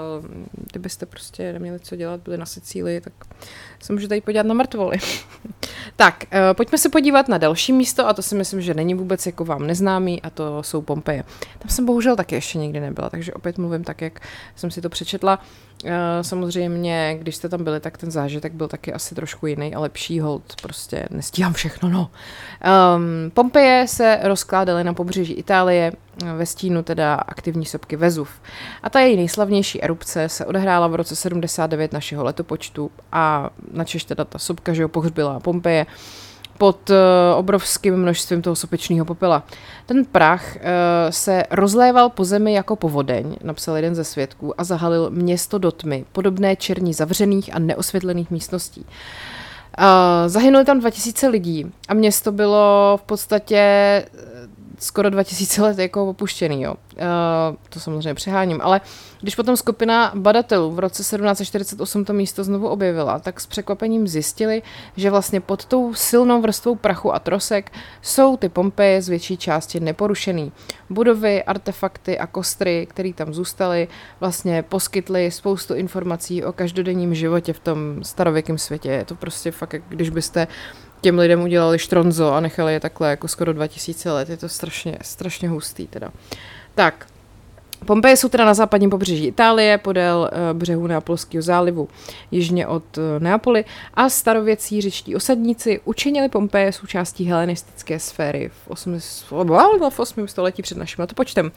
kdybyste 0.73 1.07
prostě 1.07 1.53
neměli 1.53 1.81
co 1.81 1.97
dělat, 1.97 2.21
byli 2.21 2.37
na 2.37 2.47
Sicílii, 2.47 3.01
tak 3.01 3.13
se 3.81 3.93
můžete 3.93 4.15
jít 4.15 4.25
podívat 4.25 4.47
na 4.47 4.55
mrtvoly. 4.55 4.99
tak, 5.97 6.25
eh, 6.31 6.55
pojďme 6.55 6.79
se 6.79 6.89
podívat 6.89 7.29
na 7.29 7.39
další 7.39 7.73
místo 7.73 8.09
a 8.09 8.13
to 8.13 8.23
si 8.23 8.35
myslím, 8.35 8.61
že 8.61 8.75
není 8.75 8.95
vůbec 8.95 9.27
jako 9.27 9.45
vám 9.45 9.67
neznámý 9.67 10.23
a 10.23 10.31
to 10.31 10.63
jsou 10.63 10.83
Pompeje. 10.83 11.25
Tam 11.59 11.69
jsem 11.69 11.87
bohužel 11.87 12.17
taky 12.17 12.35
ještě 12.35 12.59
nikdy 12.59 12.81
nebyla, 12.81 13.11
takže 13.11 13.35
opět 13.35 13.59
mluvím 13.59 13.85
tak, 13.85 14.01
jak 14.01 14.21
jsem 14.57 14.71
si 14.71 14.81
to 14.81 14.89
přečetla. 14.89 15.39
Eh, 15.85 16.25
samozřejmě, 16.25 17.17
když 17.21 17.37
jste 17.37 17.49
tam 17.49 17.65
byli, 17.65 17.81
tak 17.81 17.99
ten 17.99 18.11
zážitek 18.11 18.53
byl 18.53 18.69
taky 18.69 18.93
asi 18.93 19.15
trošku 19.15 19.47
jiný 19.47 19.75
a 19.75 19.81
lepší 19.81 20.21
hold. 20.21 20.43
Prostě 20.63 21.07
nestíhám 21.11 21.53
všechno, 21.53 21.89
no. 21.89 22.11
Um, 22.97 23.31
Pompeje 23.31 23.89
se 23.89 24.19
rozkládaly 24.23 24.85
na 24.85 24.95
pobřeží 24.95 25.33
Itálie, 25.33 25.93
eh, 25.93 26.33
ve 26.33 26.47
stínu 26.47 26.83
teda 26.83 27.15
aktivní 27.15 27.67
sopky 27.67 27.97
Vezuv. 27.97 28.31
A 28.83 28.91
ta 28.91 29.01
její 29.01 29.17
nejslavnější 29.17 29.83
erupce 29.83 30.29
se 30.29 30.47
odehrála 30.47 30.87
v 30.87 30.95
roce 30.95 31.17
79 31.17 31.93
našeho 31.93 32.25
letopočtu 32.25 32.91
a 33.13 33.51
načež 33.73 34.05
teda 34.05 34.25
ta 34.25 34.39
sopka, 34.39 34.73
že 34.73 34.83
ho 34.83 34.89
pohřbila 34.89 35.41
Pompeje, 35.41 35.87
pod 36.59 36.91
uh, 36.91 36.97
obrovským 37.37 37.97
množstvím 37.97 38.43
toho 38.43 38.57
sopečného 38.57 39.05
popela. 39.05 39.43
Ten 39.87 40.05
prach 40.05 40.57
uh, 40.57 40.61
se 41.11 41.43
rozléval 41.51 42.11
po 42.11 42.25
zemi 42.25 42.55
jako 42.55 42.77
povodeň, 42.77 43.37
napsal 43.43 43.77
jeden 43.77 43.95
ze 43.95 44.05
svědků, 44.05 44.61
a 44.61 44.65
zahalil 44.65 45.11
město 45.11 45.59
do 45.59 45.73
tmy, 45.73 46.05
podobné 46.13 46.57
černí 46.57 46.95
zavřených 46.95 47.55
a 47.55 47.59
neosvětlených 47.59 48.31
místností. 48.31 48.87
Uh, 49.79 49.85
zahynuli 50.27 50.65
tam 50.65 50.81
2000 50.81 51.29
lidí 51.29 51.73
a 51.89 51.95
město 51.95 52.33
bylo 52.33 52.99
v 53.03 53.07
podstatě 53.07 53.63
skoro 54.85 55.11
2000 55.11 55.63
let 55.63 55.79
jako 55.79 56.07
opuštěný, 56.07 56.63
jo. 56.63 56.75
Uh, 56.75 57.57
to 57.69 57.81
samozřejmě 57.81 58.15
přeháním, 58.15 58.61
ale 58.63 58.81
když 59.21 59.35
potom 59.35 59.57
skupina 59.57 60.13
badatelů 60.15 60.71
v 60.71 60.79
roce 60.79 61.03
1748 61.03 62.05
to 62.05 62.13
místo 62.13 62.45
znovu 62.45 62.69
objevila, 62.69 63.19
tak 63.19 63.41
s 63.41 63.47
překvapením 63.47 64.09
zjistili, 64.09 64.63
že 64.97 65.11
vlastně 65.11 65.41
pod 65.41 65.65
tou 65.65 65.95
silnou 65.95 66.41
vrstvou 66.43 66.75
prachu 66.75 67.15
a 67.15 67.19
trosek 67.19 67.73
jsou 68.03 68.37
ty 68.37 68.49
Pompeje 68.49 69.03
z 69.03 69.09
větší 69.09 69.37
části 69.37 69.81
neporušený. 69.81 70.53
Budovy, 70.91 71.43
artefakty 71.43 72.19
a 72.19 72.27
kostry, 72.27 72.87
které 72.91 73.13
tam 73.13 73.35
zůstaly, 73.35 73.89
vlastně 74.21 74.63
poskytly 74.63 75.31
spoustu 75.31 75.75
informací 75.75 76.45
o 76.45 76.53
každodenním 76.53 77.15
životě 77.15 77.53
v 77.53 77.61
tom 77.61 78.05
starověkém 78.05 78.59
světě. 78.59 78.91
Je 78.91 79.05
to 79.05 79.15
prostě 79.15 79.51
fakt, 79.51 79.75
když 79.89 80.11
byste 80.11 80.47
těm 81.05 81.19
lidem 81.19 81.43
udělali 81.43 81.79
štronzo 81.79 82.33
a 82.33 82.41
nechali 82.41 82.73
je 82.73 82.81
takhle 82.81 83.11
jako 83.11 83.29
skoro 83.29 83.53
2000 83.53 84.13
let. 84.13 84.29
Je 84.29 84.37
to 84.37 84.49
strašně, 84.49 84.99
strašně 85.03 85.49
hustý 85.49 85.87
teda. 85.87 86.11
Tak, 86.75 87.07
Pompeje 87.87 88.17
jsou 88.17 88.29
teda 88.29 88.45
na 88.45 88.55
západním 88.55 88.91
pobřeží 88.91 89.27
Itálie, 89.27 89.79
podél 89.79 90.31
uh, 90.33 90.59
břehu 90.59 90.87
Neapolského 90.87 91.43
zálivu, 91.43 91.89
jižně 92.31 92.67
od 92.67 92.99
uh, 92.99 93.05
Neapoli 93.19 93.65
a 93.95 94.09
starověcí 94.09 94.81
řečtí 94.81 95.17
osadníci 95.17 95.81
učinili 95.85 96.29
Pompeje 96.29 96.73
součástí 96.73 97.25
helenistické 97.25 97.99
sféry 97.99 98.51
v 98.65 98.69
8, 98.69 98.99
v 99.91 99.99
8. 99.99 100.29
století 100.29 100.63
před 100.63 100.79
naším 100.79 101.03
letopočtem. 101.03 101.47
Uh, 101.47 101.51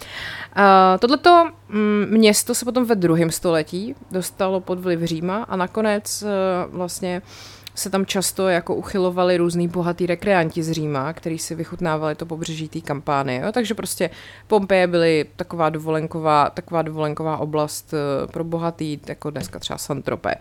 tohleto 0.99 1.49
mm, 1.69 2.05
město 2.09 2.55
se 2.55 2.65
potom 2.65 2.85
ve 2.85 2.95
druhém 2.95 3.31
století 3.31 3.95
dostalo 4.11 4.59
pod 4.59 4.79
vliv 4.79 4.99
Říma 5.03 5.43
a 5.43 5.55
nakonec 5.55 6.23
vlastně 6.71 7.21
uh, 7.25 7.56
se 7.77 7.89
tam 7.89 8.05
často 8.05 8.48
jako 8.48 8.75
uchylovali 8.75 9.38
různý 9.38 9.67
bohatý 9.67 10.05
rekreanti 10.05 10.63
z 10.63 10.72
Říma, 10.72 11.13
který 11.13 11.39
si 11.39 11.55
vychutnávali 11.55 12.15
to 12.15 12.25
pobřeží 12.25 12.69
té 12.69 12.81
kampány. 12.81 13.36
Jo? 13.36 13.51
Takže 13.51 13.74
prostě 13.74 14.10
Pompeje 14.48 14.88
byly 14.88 15.25
taková 15.36 15.69
dovolenková, 15.69 16.50
taková 16.50 16.81
dovolenková 16.81 17.38
oblast 17.38 17.93
eh, 17.93 18.27
pro 18.27 18.43
bohatý, 18.43 19.00
jako 19.07 19.29
dneska 19.29 19.60
třeba 19.60 19.77
Santropé. 19.77 20.36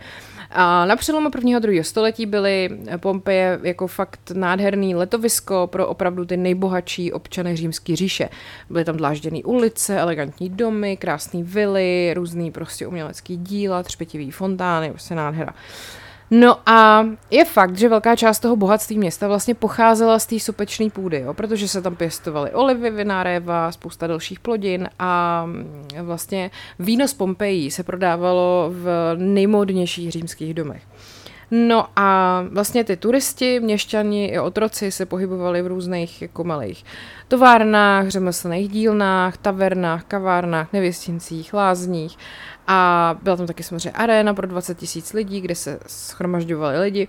A 0.51 0.85
na 0.85 0.95
přelomu 0.95 1.31
prvního 1.31 1.57
a 1.57 1.59
druhého 1.59 1.83
století 1.83 2.25
byly 2.25 2.69
Pompeje 2.97 3.59
jako 3.63 3.87
fakt 3.87 4.31
nádherný 4.33 4.95
letovisko 4.95 5.67
pro 5.67 5.87
opravdu 5.87 6.25
ty 6.25 6.37
nejbohatší 6.37 7.13
občany 7.13 7.55
římské 7.55 7.95
říše. 7.95 8.29
Byly 8.69 8.85
tam 8.85 8.97
dlážděné 8.97 9.39
ulice, 9.43 9.99
elegantní 9.99 10.49
domy, 10.49 10.97
krásné 10.97 11.43
vily, 11.43 12.13
různý 12.13 12.51
prostě 12.51 12.87
umělecký 12.87 13.37
díla, 13.37 13.83
třpetivý 13.83 14.31
fontány, 14.31 14.89
prostě 14.89 15.15
nádhera. 15.15 15.53
No 16.31 16.59
a 16.65 17.05
je 17.31 17.45
fakt, 17.45 17.77
že 17.77 17.89
velká 17.89 18.15
část 18.15 18.39
toho 18.39 18.55
bohatství 18.55 18.97
města 18.97 19.27
vlastně 19.27 19.55
pocházela 19.55 20.19
z 20.19 20.25
té 20.25 20.39
sopečné 20.39 20.89
půdy, 20.89 21.19
jo, 21.19 21.33
protože 21.33 21.67
se 21.67 21.81
tam 21.81 21.95
pěstovaly 21.95 22.51
olivy, 22.51 22.89
vina, 22.89 23.23
réva, 23.23 23.71
spousta 23.71 24.07
dalších 24.07 24.39
plodin 24.39 24.89
a 24.99 25.45
vlastně 26.01 26.51
víno 26.79 27.07
z 27.07 27.13
Pompejí 27.13 27.71
se 27.71 27.83
prodávalo 27.83 28.69
v 28.73 29.15
nejmodnějších 29.17 30.11
římských 30.11 30.53
domech. 30.53 30.83
No 31.51 31.85
a 31.95 32.41
vlastně 32.51 32.83
ty 32.83 32.97
turisti, 32.97 33.59
měšťani 33.59 34.25
i 34.25 34.39
otroci 34.39 34.91
se 34.91 35.05
pohybovali 35.05 35.61
v 35.61 35.67
různých 35.67 36.21
jako 36.21 36.43
malých 36.43 36.85
továrnách, 37.27 38.07
řemeslných 38.07 38.69
dílnách, 38.69 39.37
tavernách, 39.37 40.03
kavárnách, 40.03 40.73
nevěstincích, 40.73 41.53
lázních 41.53 42.17
a 42.67 43.15
byla 43.21 43.35
tam 43.35 43.47
taky 43.47 43.63
samozřejmě 43.63 43.91
aréna 43.91 44.33
pro 44.33 44.47
20 44.47 44.77
tisíc 44.77 45.13
lidí, 45.13 45.41
kde 45.41 45.55
se 45.55 45.79
schromažďovali 45.87 46.79
lidi 46.79 47.07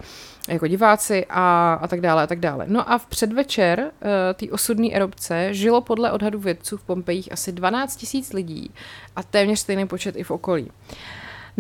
jako 0.49 0.67
diváci 0.67 1.27
a, 1.31 1.79
a 1.83 1.87
tak 1.87 2.01
dále 2.01 2.23
a 2.23 2.27
tak 2.27 2.41
dále. 2.41 2.65
No 2.69 2.93
a 2.93 2.99
v 2.99 3.07
předvečer 3.07 3.81
uh, 3.81 4.09
té 4.35 4.53
osudné 4.53 4.89
erupce 4.93 5.55
žilo 5.55 5.81
podle 5.81 6.13
odhadu 6.13 6.39
vědců 6.39 6.77
v 6.77 6.83
Pompejích 6.83 7.33
asi 7.33 7.53
12 7.53 7.97
tisíc 7.97 8.33
lidí 8.33 8.71
a 9.17 9.23
téměř 9.23 9.59
stejný 9.59 9.87
počet 9.87 10.17
i 10.17 10.25
v 10.25 10.31
okolí. 10.31 10.65
Uh, 10.65 10.97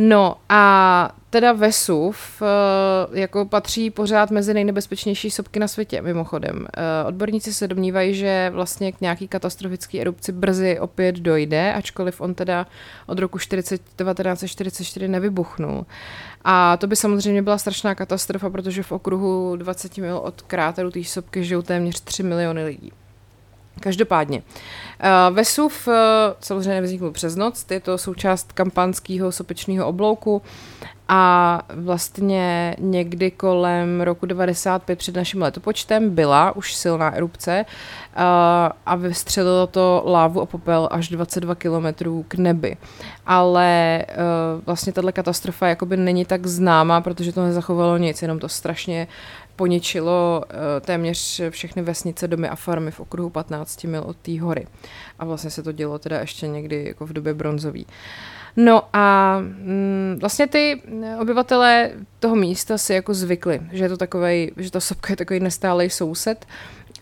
No 0.00 0.36
a 0.48 1.12
teda 1.30 1.52
Vesuv 1.52 2.42
eh, 2.42 3.20
jako 3.20 3.44
patří 3.44 3.90
pořád 3.90 4.30
mezi 4.30 4.54
nejnebezpečnější 4.54 5.30
sopky 5.30 5.60
na 5.60 5.68
světě, 5.68 6.02
mimochodem. 6.02 6.66
Eh, 6.76 7.04
odborníci 7.06 7.54
se 7.54 7.68
domnívají, 7.68 8.14
že 8.14 8.50
vlastně 8.54 8.92
k 8.92 9.00
nějaký 9.00 9.28
katastrofické 9.28 9.98
erupci 9.98 10.32
brzy 10.32 10.80
opět 10.80 11.14
dojde, 11.14 11.72
ačkoliv 11.72 12.20
on 12.20 12.34
teda 12.34 12.66
od 13.06 13.18
roku 13.18 13.38
40, 13.38 13.76
1944 13.76 15.08
nevybuchnul. 15.08 15.86
A 16.44 16.76
to 16.76 16.86
by 16.86 16.96
samozřejmě 16.96 17.42
byla 17.42 17.58
strašná 17.58 17.94
katastrofa, 17.94 18.50
protože 18.50 18.82
v 18.82 18.92
okruhu 18.92 19.56
20 19.56 19.98
mil 19.98 20.16
od 20.16 20.42
kráteru 20.42 20.90
té 20.90 21.04
sopky 21.04 21.44
žijou 21.44 21.62
téměř 21.62 22.00
3 22.00 22.22
miliony 22.22 22.64
lidí. 22.64 22.92
Každopádně, 23.80 24.38
uh, 24.38 24.44
Vesuv 25.30 25.88
uh, 25.88 25.94
samozřejmě 26.40 26.80
nevznikl 26.80 27.10
přes 27.10 27.36
noc, 27.36 27.66
je 27.70 27.80
to 27.80 27.98
součást 27.98 28.52
kampanského 28.52 29.32
sopečného 29.32 29.86
oblouku 29.86 30.42
a 31.08 31.62
vlastně 31.74 32.76
někdy 32.78 33.30
kolem 33.30 34.00
roku 34.00 34.26
95 34.26 34.98
před 34.98 35.16
naším 35.16 35.42
letopočtem 35.42 36.10
byla 36.10 36.56
už 36.56 36.74
silná 36.74 37.14
erupce 37.14 37.64
uh, 37.64 38.22
a 38.86 38.94
vystřelilo 38.96 39.66
to 39.66 40.02
lávu 40.06 40.40
a 40.40 40.46
popel 40.46 40.88
až 40.90 41.08
22 41.08 41.54
kilometrů 41.54 42.24
k 42.28 42.34
nebi. 42.34 42.76
Ale 43.26 44.04
vlastně 44.66 44.92
tato 44.92 45.12
katastrofa 45.12 45.68
jakoby 45.68 45.96
není 45.96 46.24
tak 46.24 46.46
známá, 46.46 47.00
protože 47.00 47.32
to 47.32 47.44
nezachovalo 47.44 47.96
nic, 47.96 48.22
jenom 48.22 48.38
to 48.38 48.48
strašně 48.48 49.06
poničilo 49.58 50.44
eh, 50.48 50.80
téměř 50.80 51.40
všechny 51.50 51.82
vesnice, 51.82 52.28
domy 52.28 52.48
a 52.48 52.56
farmy 52.56 52.90
v 52.90 53.00
okruhu 53.00 53.30
15 53.30 53.84
mil 53.84 54.02
od 54.02 54.16
té 54.16 54.40
hory. 54.40 54.66
A 55.18 55.24
vlastně 55.24 55.50
se 55.50 55.62
to 55.62 55.72
dělo 55.72 55.98
teda 55.98 56.20
ještě 56.20 56.48
někdy 56.48 56.84
jako 56.84 57.06
v 57.06 57.12
době 57.12 57.34
bronzový. 57.34 57.86
No 58.56 58.82
a 58.92 59.38
mm, 59.40 60.16
vlastně 60.20 60.46
ty 60.46 60.82
obyvatelé 61.20 61.90
toho 62.18 62.36
místa 62.36 62.78
si 62.78 62.94
jako 62.94 63.14
zvykli, 63.14 63.60
že 63.72 63.84
je 63.84 63.88
to 63.88 63.96
takovej, 63.96 64.52
že 64.56 64.70
ta 64.70 64.80
sopka 64.80 65.12
je 65.12 65.16
takový 65.16 65.40
nestálej 65.40 65.90
soused 65.90 66.46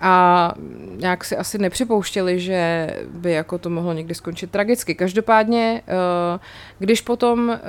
a 0.00 0.54
nějak 0.96 1.25
si 1.25 1.36
asi 1.36 1.58
nepřipouštěli, 1.58 2.40
že 2.40 2.90
by 3.08 3.32
jako 3.32 3.58
to 3.58 3.70
mohlo 3.70 3.92
někdy 3.92 4.14
skončit 4.14 4.50
tragicky. 4.50 4.94
Každopádně, 4.94 5.82
eh, 5.88 6.38
když 6.78 7.00
potom 7.00 7.50
eh, 7.50 7.60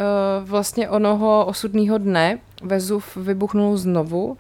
vlastně 0.44 0.90
onoho 0.90 1.46
osudného 1.46 1.98
dne 1.98 2.40
Vezuv 2.64 3.18
vybuchnul 3.18 3.78
znovu, 3.78 4.38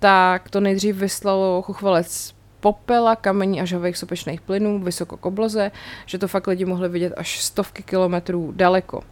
tak 0.00 0.50
to 0.50 0.60
nejdřív 0.60 0.96
vyslalo 0.96 1.62
chuchvalec 1.62 2.34
popela, 2.60 3.16
kamení 3.16 3.60
a 3.60 3.64
žhavých 3.64 3.96
sopečných 3.96 4.40
plynů 4.40 4.78
vysoko 4.78 5.16
k 5.16 5.26
obloze, 5.26 5.70
že 6.06 6.18
to 6.18 6.28
fakt 6.28 6.46
lidi 6.46 6.64
mohli 6.64 6.88
vidět 6.88 7.12
až 7.16 7.40
stovky 7.40 7.82
kilometrů 7.82 8.52
daleko. 8.56 9.02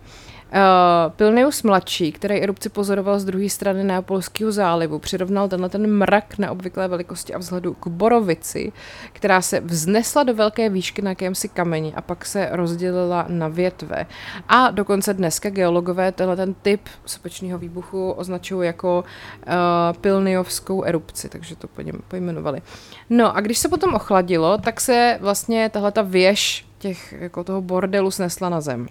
Pilnius 1.17 1.63
mladší, 1.63 2.13
který 2.13 2.43
erupci 2.43 2.69
pozoroval 2.69 3.19
z 3.19 3.25
druhé 3.25 3.49
strany 3.49 3.85
Neapolského 3.85 4.53
zálivu, 4.53 4.99
přirovnal 4.99 5.49
tenhle 5.49 5.69
ten 5.69 5.97
mrak 5.97 6.39
na 6.39 6.51
obvyklé 6.51 6.89
velikosti 6.89 7.35
a 7.35 7.39
vzhledu 7.39 7.75
k 7.75 7.87
borovici, 7.87 8.73
která 9.13 9.43
se 9.43 9.61
vznesla 9.61 10.23
do 10.23 10.35
velké 10.35 10.69
výšky 10.69 11.03
na 11.03 11.11
jakémsi 11.11 11.49
kameni 11.49 11.93
a 11.97 12.01
pak 12.01 12.27
se 12.27 12.49
rozdělila 12.53 13.25
na 13.29 13.49
větve. 13.49 14.07
A 14.49 14.71
dokonce 14.71 15.15
dneska 15.15 15.51
geologové 15.51 16.13
tenhle 16.13 16.37
ten 16.37 16.55
typ 16.55 16.81
sopečného 17.07 17.59
výbuchu 17.59 18.11
označují 18.11 18.67
jako 18.67 19.05
uh, 19.47 19.53
Pilniovskou 20.01 20.83
erupci, 20.83 21.29
takže 21.29 21.57
to 21.57 21.69
pojmenovali. 22.09 22.63
No 23.11 23.37
a 23.37 23.41
když 23.41 23.59
se 23.59 23.69
potom 23.69 23.95
ochladilo, 23.95 24.59
tak 24.59 24.81
se 24.81 25.19
vlastně 25.21 25.69
tahle 25.69 25.93
ta 25.93 26.03
věž 26.03 26.67
těch, 26.79 27.15
jako 27.19 27.45
toho 27.45 27.63
bordelu 27.63 28.11
snesla 28.11 28.49
na 28.49 28.61
zem. 28.61 28.87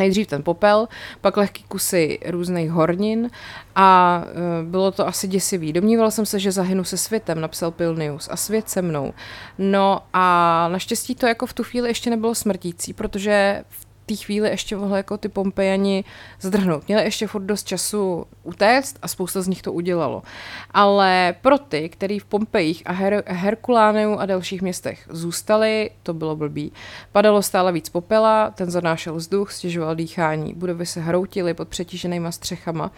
Nejdřív 0.00 0.26
ten 0.26 0.42
popel, 0.42 0.88
pak 1.20 1.36
lehký 1.36 1.62
kusy 1.62 2.18
různých 2.26 2.70
hornin 2.70 3.30
a 3.76 4.22
e, 4.24 4.64
bylo 4.64 4.90
to 4.90 5.06
asi 5.06 5.28
děsivý. 5.28 5.72
Domníval 5.72 6.10
jsem 6.10 6.26
se, 6.26 6.38
že 6.38 6.52
zahynu 6.52 6.84
se 6.84 6.96
světem, 6.96 7.40
napsal 7.40 7.70
Pilnius, 7.70 8.28
a 8.32 8.36
svět 8.36 8.68
se 8.70 8.82
mnou. 8.82 9.12
No 9.58 10.00
a 10.12 10.68
naštěstí 10.72 11.14
to 11.14 11.26
jako 11.26 11.46
v 11.46 11.52
tu 11.52 11.64
chvíli 11.64 11.88
ještě 11.88 12.10
nebylo 12.10 12.34
smrtící, 12.34 12.92
protože 12.92 13.64
v 13.68 13.89
té 14.10 14.16
chvíli 14.16 14.50
ještě 14.50 14.76
mohli 14.76 14.96
jako 14.96 15.18
ty 15.18 15.28
Pompejani 15.28 16.04
zdrhnout. 16.40 16.88
Měli 16.88 17.02
ještě 17.02 17.26
furt 17.26 17.42
dost 17.42 17.66
času 17.66 18.26
utéct 18.42 18.98
a 19.02 19.08
spousta 19.08 19.42
z 19.42 19.48
nich 19.48 19.62
to 19.62 19.72
udělalo. 19.72 20.22
Ale 20.70 21.34
pro 21.40 21.58
ty, 21.58 21.88
kteří 21.88 22.18
v 22.18 22.24
Pompejích 22.24 22.82
a 22.86 22.94
Her- 22.94 23.22
Herkulániu 23.26 24.16
a 24.16 24.26
dalších 24.26 24.62
městech 24.62 25.08
zůstali, 25.10 25.90
to 26.02 26.14
bylo 26.14 26.36
blbý. 26.36 26.72
Padalo 27.12 27.42
stále 27.42 27.72
víc 27.72 27.88
popela, 27.88 28.50
ten 28.50 28.70
zanášel 28.70 29.14
vzduch, 29.14 29.52
stěžoval 29.52 29.94
dýchání, 29.94 30.54
budovy 30.54 30.86
se 30.86 31.00
hroutily 31.00 31.54
pod 31.54 31.68
přetíženýma 31.68 32.32
střechama, 32.32 32.90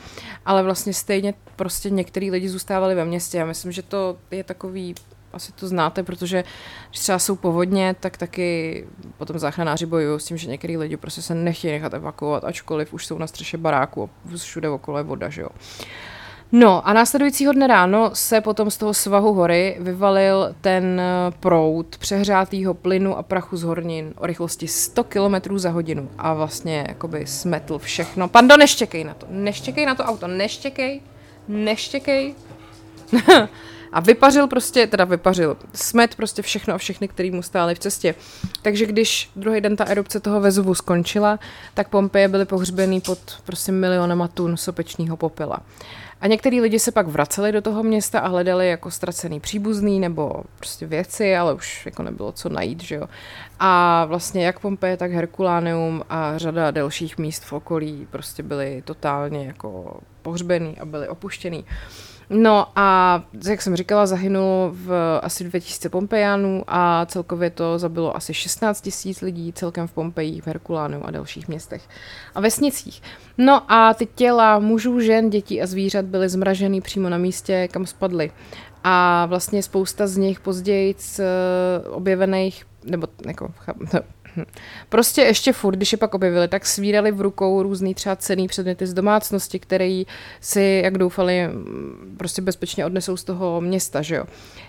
ale 0.46 0.62
vlastně 0.62 0.94
stejně 0.94 1.34
prostě 1.56 1.90
některý 1.90 2.30
lidi 2.30 2.48
zůstávali 2.48 2.94
ve 2.94 3.04
městě. 3.04 3.38
Já 3.38 3.44
myslím, 3.44 3.72
že 3.72 3.82
to 3.82 4.16
je 4.30 4.44
takový 4.44 4.94
asi 5.32 5.52
to 5.52 5.68
znáte, 5.68 6.02
protože 6.02 6.44
když 6.88 7.00
třeba 7.00 7.18
jsou 7.18 7.36
povodně, 7.36 7.96
tak 8.00 8.16
taky 8.16 8.86
potom 9.18 9.38
záchranáři 9.38 9.86
bojují 9.86 10.20
s 10.20 10.24
tím, 10.24 10.36
že 10.36 10.48
některý 10.48 10.76
lidi 10.76 10.96
prostě 10.96 11.22
se 11.22 11.34
nechtějí 11.34 11.72
nechat 11.72 11.94
evakuovat, 11.94 12.44
ačkoliv 12.44 12.92
už 12.92 13.06
jsou 13.06 13.18
na 13.18 13.26
střeše 13.26 13.58
baráku 13.58 14.10
a 14.32 14.36
všude 14.36 14.68
okolo 14.68 14.98
je 14.98 15.04
voda, 15.04 15.28
že 15.28 15.42
jo. 15.42 15.48
No 16.54 16.88
a 16.88 16.92
následujícího 16.92 17.52
dne 17.52 17.66
ráno 17.66 18.10
se 18.12 18.40
potom 18.40 18.70
z 18.70 18.76
toho 18.76 18.94
svahu 18.94 19.32
hory 19.32 19.76
vyvalil 19.80 20.54
ten 20.60 21.02
proud 21.40 21.98
přehřátýho 21.98 22.74
plynu 22.74 23.16
a 23.16 23.22
prachu 23.22 23.56
z 23.56 23.62
hornin 23.62 24.14
o 24.16 24.26
rychlosti 24.26 24.68
100 24.68 25.04
km 25.04 25.58
za 25.58 25.70
hodinu 25.70 26.10
a 26.18 26.34
vlastně 26.34 26.84
jakoby 26.88 27.26
smetl 27.26 27.78
všechno. 27.78 28.28
Pando, 28.28 28.56
neštěkej 28.56 29.04
na 29.04 29.14
to, 29.14 29.26
neštěkej 29.30 29.86
na 29.86 29.94
to 29.94 30.04
auto, 30.04 30.28
neštěkej, 30.28 31.00
neštěkej. 31.48 32.34
A 33.92 34.00
vypařil 34.00 34.46
prostě, 34.46 34.86
teda 34.86 35.04
vypařil, 35.04 35.56
smet 35.74 36.14
prostě 36.14 36.42
všechno 36.42 36.74
a 36.74 36.78
všechny, 36.78 37.08
který 37.08 37.30
mu 37.30 37.42
stály 37.42 37.74
v 37.74 37.78
cestě. 37.78 38.14
Takže 38.62 38.86
když 38.86 39.30
druhý 39.36 39.60
den 39.60 39.76
ta 39.76 39.84
erupce 39.84 40.20
toho 40.20 40.40
Vezuvu 40.40 40.74
skončila, 40.74 41.38
tak 41.74 41.88
Pompeje 41.88 42.28
byly 42.28 42.44
pohřbený 42.44 43.00
pod 43.00 43.18
prostě 43.44 43.72
milionama 43.72 44.28
tun 44.28 44.56
sopečného 44.56 45.16
popela. 45.16 45.58
A 46.20 46.26
některý 46.26 46.60
lidi 46.60 46.78
se 46.78 46.92
pak 46.92 47.06
vraceli 47.06 47.52
do 47.52 47.62
toho 47.62 47.82
města 47.82 48.20
a 48.20 48.28
hledali 48.28 48.68
jako 48.68 48.90
ztracený 48.90 49.40
příbuzný 49.40 50.00
nebo 50.00 50.32
prostě 50.56 50.86
věci, 50.86 51.36
ale 51.36 51.54
už 51.54 51.86
jako 51.86 52.02
nebylo 52.02 52.32
co 52.32 52.48
najít, 52.48 52.82
že 52.82 52.94
jo. 52.94 53.06
A 53.60 54.04
vlastně 54.04 54.46
jak 54.46 54.60
Pompeje, 54.60 54.96
tak 54.96 55.12
Herkuláneum 55.12 56.02
a 56.08 56.38
řada 56.38 56.70
dalších 56.70 57.18
míst 57.18 57.44
v 57.44 57.52
okolí 57.52 58.06
prostě 58.10 58.42
byly 58.42 58.82
totálně 58.84 59.46
jako 59.46 60.00
pohřbený 60.22 60.78
a 60.78 60.84
byly 60.84 61.08
opuštěný. 61.08 61.64
No 62.30 62.66
a 62.76 63.22
jak 63.48 63.62
jsem 63.62 63.76
říkala, 63.76 64.06
zahynulo 64.06 64.70
v 64.72 65.18
asi 65.22 65.44
2000 65.44 65.88
Pompejánů 65.88 66.64
a 66.68 67.06
celkově 67.06 67.50
to 67.50 67.78
zabilo 67.78 68.16
asi 68.16 68.34
16 68.34 68.80
tisíc 68.80 69.20
lidí 69.20 69.52
celkem 69.52 69.86
v 69.86 69.92
Pompeji, 69.92 70.40
v 70.40 70.46
Herkulánu 70.46 71.06
a 71.06 71.10
dalších 71.10 71.48
městech 71.48 71.82
a 72.34 72.40
vesnicích. 72.40 73.02
No 73.38 73.72
a 73.72 73.94
ty 73.94 74.06
těla 74.06 74.58
mužů, 74.58 75.00
žen, 75.00 75.30
dětí 75.30 75.62
a 75.62 75.66
zvířat 75.66 76.04
byly 76.04 76.28
zmraženy 76.28 76.80
přímo 76.80 77.08
na 77.08 77.18
místě, 77.18 77.68
kam 77.70 77.86
spadly. 77.86 78.30
a 78.84 79.26
vlastně 79.26 79.62
spousta 79.62 80.06
z 80.06 80.16
nich 80.16 80.40
později 80.40 80.94
objevených, 81.90 82.64
nebo 82.84 83.06
jako, 83.26 83.50
Prostě 84.88 85.22
ještě 85.22 85.52
furt, 85.52 85.76
když 85.76 85.92
je 85.92 85.98
pak 85.98 86.14
objevili, 86.14 86.48
tak 86.48 86.66
svírali 86.66 87.12
v 87.12 87.20
rukou 87.20 87.62
různý 87.62 87.94
třeba 87.94 88.16
cený 88.16 88.48
předměty 88.48 88.86
z 88.86 88.94
domácnosti, 88.94 89.58
které 89.58 90.02
si, 90.40 90.80
jak 90.84 90.98
doufali, 90.98 91.48
prostě 92.16 92.42
bezpečně 92.42 92.86
odnesou 92.86 93.16
z 93.16 93.24
toho 93.24 93.60
města, 93.60 94.02
že 94.02 94.16
jo. 94.16 94.24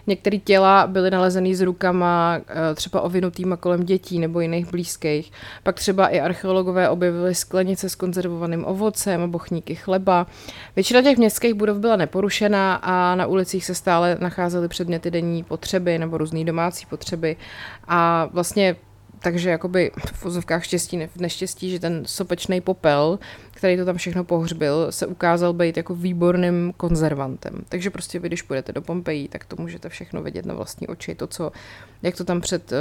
Některé 0.08 0.38
těla 0.38 0.88
byly 0.88 1.12
nalezený 1.12 1.56
s 1.56 1.62
rukama 1.62 2.38
eh, 2.48 2.76
třeba 2.76 3.02
ovinutýma 3.02 3.58
kolem 3.58 3.84
dětí 3.84 4.20
nebo 4.20 4.40
jiných 4.40 4.72
blízkých. 4.72 5.32
Pak 5.64 5.76
třeba 5.76 6.08
i 6.08 6.20
archeologové 6.20 6.90
objevili 6.90 7.36
sklenice 7.36 7.90
s 7.90 7.96
konzervovaným 7.96 8.66
ovocem 8.66 9.32
bochníky 9.32 9.76
chleba. 9.76 10.28
Většina 10.76 11.02
těch 11.02 11.18
městských 11.18 11.54
budov 11.54 11.78
byla 11.78 11.96
neporušená 11.96 12.76
a 12.76 13.16
na 13.16 13.26
ulicích 13.26 13.66
se 13.66 13.76
stále 13.76 14.18
nacházely 14.20 14.68
předměty 14.68 15.12
denní 15.12 15.44
potřeby 15.44 15.98
nebo 15.98 16.18
různé 16.18 16.44
domácí 16.44 16.86
potřeby. 16.86 17.36
A 17.88 18.03
vlastně 18.34 18.76
takže 19.24 19.50
jakoby 19.50 19.92
v 20.14 20.24
vozovkách 20.24 20.64
štěstí, 20.64 20.98
ne, 20.98 21.10
neštěstí, 21.16 21.72
že 21.72 21.80
ten 21.80 22.04
sopečný 22.06 22.62
popel, 22.62 23.20
který 23.52 23.78
to 23.78 23.86
tam 23.86 23.98
všechno 23.98 24.24
pohřbil, 24.24 24.92
se 24.92 25.08
ukázal 25.08 25.54
být 25.54 25.78
jako 25.78 25.96
výborným 25.96 26.74
konzervantem. 26.78 27.64
Takže 27.70 27.90
prostě 27.90 28.20
vy, 28.20 28.28
když 28.28 28.42
půjdete 28.42 28.72
do 28.72 28.82
Pompeji, 28.82 29.28
tak 29.28 29.46
to 29.46 29.56
můžete 29.60 29.90
všechno 29.90 30.22
vidět 30.22 30.46
na 30.46 30.54
vlastní 30.54 30.88
oči. 30.88 31.16
To, 31.16 31.28
co, 31.28 31.52
jak 32.02 32.18
to 32.18 32.24
tam 32.24 32.42
před 32.42 32.72
uh, 32.72 32.78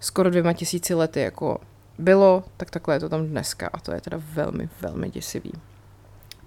skoro 0.00 0.30
dvěma 0.30 0.52
tisíci 0.52 0.94
lety 0.94 1.20
jako 1.20 1.60
bylo, 1.98 2.44
tak 2.56 2.70
takhle 2.70 2.94
je 2.94 3.00
to 3.00 3.08
tam 3.08 3.26
dneska 3.26 3.70
a 3.72 3.80
to 3.80 3.92
je 3.92 4.00
teda 4.00 4.20
velmi, 4.34 4.68
velmi 4.80 5.10
děsivý. 5.10 5.52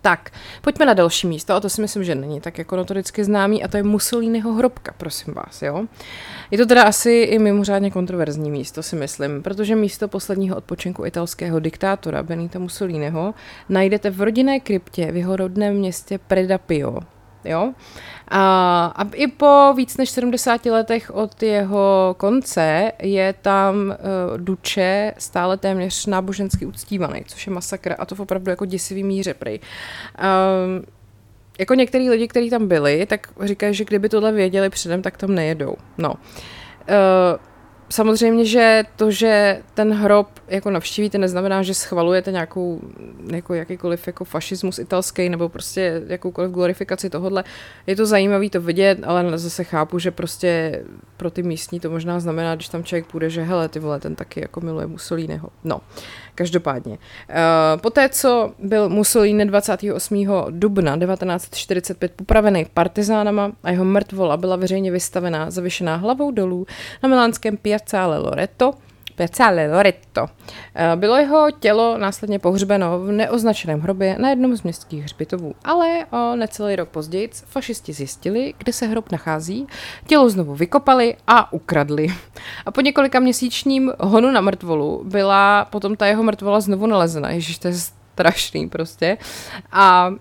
Tak, 0.07 0.31
pojďme 0.61 0.85
na 0.85 0.93
další 0.93 1.27
místo, 1.27 1.53
a 1.53 1.59
to 1.59 1.69
si 1.69 1.81
myslím, 1.81 2.03
že 2.03 2.15
není 2.15 2.41
tak 2.41 2.57
jako 2.57 2.75
notoricky 2.75 3.23
známý, 3.23 3.63
a 3.63 3.67
to 3.67 3.77
je 3.77 3.83
Mussoliniho 3.83 4.53
hrobka, 4.53 4.93
prosím 4.97 5.33
vás, 5.33 5.61
jo. 5.61 5.85
Je 6.51 6.57
to 6.57 6.65
teda 6.65 6.83
asi 6.83 7.11
i 7.11 7.39
mimořádně 7.39 7.91
kontroverzní 7.91 8.51
místo, 8.51 8.83
si 8.83 8.95
myslím, 8.95 9.43
protože 9.43 9.75
místo 9.75 10.07
posledního 10.07 10.55
odpočinku 10.55 11.05
italského 11.05 11.59
diktátora 11.59 12.23
Benita 12.23 12.59
Mussoliniho 12.59 13.33
najdete 13.69 14.09
v 14.09 14.21
rodinné 14.21 14.59
kryptě 14.59 15.11
v 15.11 15.15
jeho 15.15 15.35
rodném 15.35 15.75
městě 15.75 16.17
Predapio, 16.17 16.99
jo. 17.45 17.73
A, 18.27 18.85
a 18.95 19.03
i 19.13 19.27
po 19.27 19.73
víc 19.75 19.97
než 19.97 20.09
70 20.09 20.65
letech 20.65 21.11
od 21.13 21.43
jeho 21.43 22.15
konce 22.17 22.91
je 23.01 23.33
tam 23.41 23.75
uh, 23.75 24.37
Duče 24.37 25.13
stále 25.17 25.57
téměř 25.57 26.05
nábožensky 26.05 26.65
uctívaný, 26.65 27.23
což 27.27 27.47
je 27.47 27.53
masakr 27.53 27.95
a 27.99 28.05
to 28.05 28.15
v 28.15 28.19
opravdu 28.19 28.49
jako 28.49 28.65
děsivý 28.65 29.03
míře 29.03 29.33
prej. 29.33 29.59
Um, 29.59 30.85
jako 31.59 31.73
některý 31.73 32.09
lidi, 32.09 32.27
kteří 32.27 32.49
tam 32.49 32.67
byli, 32.67 33.05
tak 33.05 33.27
říkají, 33.41 33.73
že 33.73 33.85
kdyby 33.85 34.09
tohle 34.09 34.31
věděli 34.31 34.69
předem, 34.69 35.01
tak 35.01 35.17
tam 35.17 35.35
nejedou. 35.35 35.75
No. 35.97 36.13
Uh, 36.13 36.17
samozřejmě, 37.89 38.45
že 38.45 38.83
to, 38.95 39.11
že 39.11 39.61
ten 39.73 39.93
hrob 39.93 40.27
jako 40.47 40.71
navštívíte, 40.71 41.17
neznamená, 41.17 41.63
že 41.63 41.73
schvalujete 41.73 42.31
nějakou, 42.31 42.81
jako 43.31 43.53
jakýkoliv 43.53 44.07
jako 44.07 44.25
fašismus 44.25 44.79
italský 44.79 45.29
nebo 45.29 45.49
prostě 45.49 46.01
jakoukoliv 46.07 46.51
glorifikaci 46.51 47.09
tohodle. 47.09 47.43
Je 47.87 47.95
to 47.95 48.05
zajímavé 48.05 48.49
to 48.49 48.61
vidět, 48.61 48.99
ale 49.03 49.37
zase 49.37 49.63
chápu, 49.63 49.99
že 49.99 50.11
prostě 50.11 50.83
pro 51.17 51.31
ty 51.31 51.43
místní 51.43 51.79
to 51.79 51.89
možná 51.89 52.19
znamená, 52.19 52.55
když 52.55 52.69
tam 52.69 52.83
člověk 52.83 53.05
půjde, 53.05 53.29
že 53.29 53.43
hele, 53.43 53.69
ty 53.69 53.79
vole, 53.79 53.99
ten 53.99 54.15
taky 54.15 54.41
jako 54.41 54.61
miluje 54.61 54.87
Mussoliniho. 54.87 55.49
No, 55.63 55.81
každopádně. 56.37 56.91
Uh, 56.91 57.81
poté, 57.81 58.09
co 58.09 58.51
byl 58.59 58.89
Mussolini 58.89 59.45
28. 59.45 60.27
dubna 60.49 60.97
1945 60.97 62.11
popravený 62.15 62.65
partizánama 62.73 63.51
a 63.63 63.71
jeho 63.71 63.85
mrtvola 63.85 64.37
byla 64.37 64.55
veřejně 64.55 64.91
vystavená 64.91 65.51
zavěšená 65.51 65.95
hlavou 65.95 66.31
dolů 66.31 66.67
na 67.03 67.09
milánském 67.09 67.57
Piazzale 67.57 68.17
Loreto, 68.17 68.73
Piazzale 69.17 69.67
Loreto. 69.67 70.27
Eh, 70.75 70.95
bylo 70.95 71.15
jeho 71.17 71.47
tělo 71.59 71.97
následně 71.97 72.39
pohřbeno 72.39 72.99
v 72.99 73.11
neoznačeném 73.11 73.79
hrobě 73.79 74.15
na 74.19 74.29
jednom 74.29 74.55
z 74.55 74.63
městských 74.63 75.03
hřbitovů, 75.03 75.55
ale 75.63 76.05
o 76.11 76.35
necelý 76.35 76.75
rok 76.75 76.89
později 76.89 77.29
fašisti 77.45 77.93
zjistili, 77.93 78.53
kde 78.57 78.73
se 78.73 78.87
hrob 78.87 79.11
nachází, 79.11 79.67
tělo 80.07 80.29
znovu 80.29 80.55
vykopali 80.55 81.15
a 81.27 81.53
ukradli. 81.53 82.07
A 82.65 82.71
po 82.71 82.81
několika 82.81 83.19
měsíčním 83.19 83.91
honu 83.99 84.31
na 84.31 84.41
mrtvolu 84.41 85.01
byla 85.05 85.65
potom 85.65 85.95
ta 85.95 86.05
jeho 86.05 86.23
mrtvola 86.23 86.59
znovu 86.59 86.87
nalezena. 86.87 87.29
Ježiš, 87.29 87.57
to 87.57 87.67
je 87.67 87.73
strašný 88.17 88.69
prostě. 88.69 89.17
A 89.71 90.11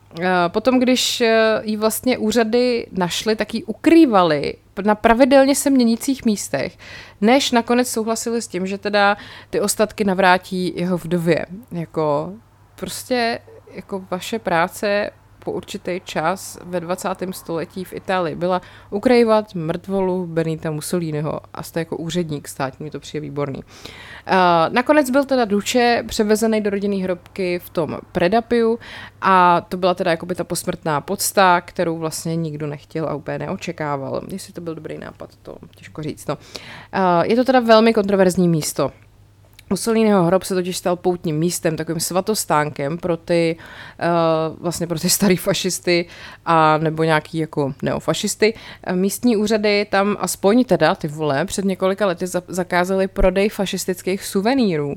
potom, 0.49 0.79
když 0.79 1.21
e, 1.21 1.61
ji 1.65 1.77
vlastně 1.77 2.19
úřady 2.19 2.87
našly, 2.93 3.37
tak 3.37 3.55
ji 3.55 3.65
ukrývali 3.65 4.55
na 4.85 4.95
pravidelně 4.95 5.55
se 5.55 5.71
měnících 5.71 6.25
místech, 6.25 6.79
než 7.21 7.53
nakonec 7.53 7.91
souhlasili 7.91 8.43
s 8.43 8.49
tím, 8.49 8.67
že 8.67 8.79
teda 8.79 9.17
ty 9.51 9.61
ostatky 9.61 10.05
navrátí 10.05 10.73
jeho 10.77 10.99
vdově. 10.99 11.47
Jako 11.73 12.33
prostě 12.75 13.39
jako 13.75 14.05
vaše 14.11 14.39
práce 14.39 15.11
po 15.47 15.53
určitý 15.53 16.01
čas 16.05 16.59
ve 16.65 16.81
20. 16.81 17.09
století 17.31 17.85
v 17.85 17.93
Itálii 17.93 18.35
byla 18.35 18.61
ukrajovat 18.91 19.55
mrtvolu 19.55 20.27
Benita 20.27 20.71
Mussoliniho 20.71 21.41
a 21.55 21.63
jste 21.63 21.81
jako 21.81 21.97
úředník 21.97 22.49
státní, 22.49 22.85
mi 22.85 22.91
to 22.91 23.01
přijde 23.01 23.21
výborný. 23.21 23.59
Uh, 23.59 23.65
nakonec 24.75 25.11
byl 25.11 25.25
teda 25.25 25.45
Duče 25.45 26.05
převezený 26.07 26.61
do 26.61 26.71
rodinné 26.71 26.97
hrobky 26.97 27.59
v 27.59 27.71
tom 27.71 27.99
Predapiu 28.13 28.79
a 29.21 29.61
to 29.69 29.77
byla 29.77 29.95
teda 29.95 30.11
jako 30.11 30.27
by 30.27 30.35
ta 30.35 30.45
posmrtná 30.45 31.01
podsta, 31.01 31.61
kterou 31.61 31.99
vlastně 31.99 32.37
nikdo 32.37 32.67
nechtěl 32.67 33.09
a 33.09 33.15
úplně 33.15 33.39
neočekával. 33.39 34.23
Jestli 34.29 34.53
to 34.53 34.61
byl 34.61 34.75
dobrý 34.75 34.99
nápad, 34.99 35.31
to 35.43 35.57
těžko 35.77 36.03
říct. 36.03 36.27
No. 36.27 36.35
Uh, 36.37 37.25
je 37.25 37.37
to 37.37 37.45
teda 37.45 37.61
velmi 37.61 37.95
kontroverzní 37.95 38.49
místo. 38.49 38.93
Mussoliniho 39.71 40.25
hrob 40.25 40.43
se 40.43 40.55
totiž 40.55 40.77
stal 40.77 40.97
poutním 40.97 41.39
místem, 41.39 41.77
takovým 41.77 42.01
svatostánkem 42.01 42.99
pro 42.99 43.17
ty, 43.17 43.57
uh, 43.59 44.63
vlastně 44.63 44.87
pro 44.87 44.99
ty 44.99 45.11
starý 45.11 45.37
fašisty 45.37 46.07
a 46.45 46.79
nebo 46.79 47.03
nějaký 47.03 47.39
jako 47.39 47.75
neofašisty. 47.83 48.55
Místní 48.93 49.37
úřady 49.37 49.87
tam 49.91 50.17
aspoň 50.21 50.65
teda, 50.65 50.95
ty 50.95 51.09
vole, 51.09 51.45
před 51.45 51.65
několika 51.65 52.07
lety 52.07 52.27
zakázali 52.49 53.09
prodej 53.09 53.49
fašistických 53.49 54.25
suvenýrů 54.25 54.95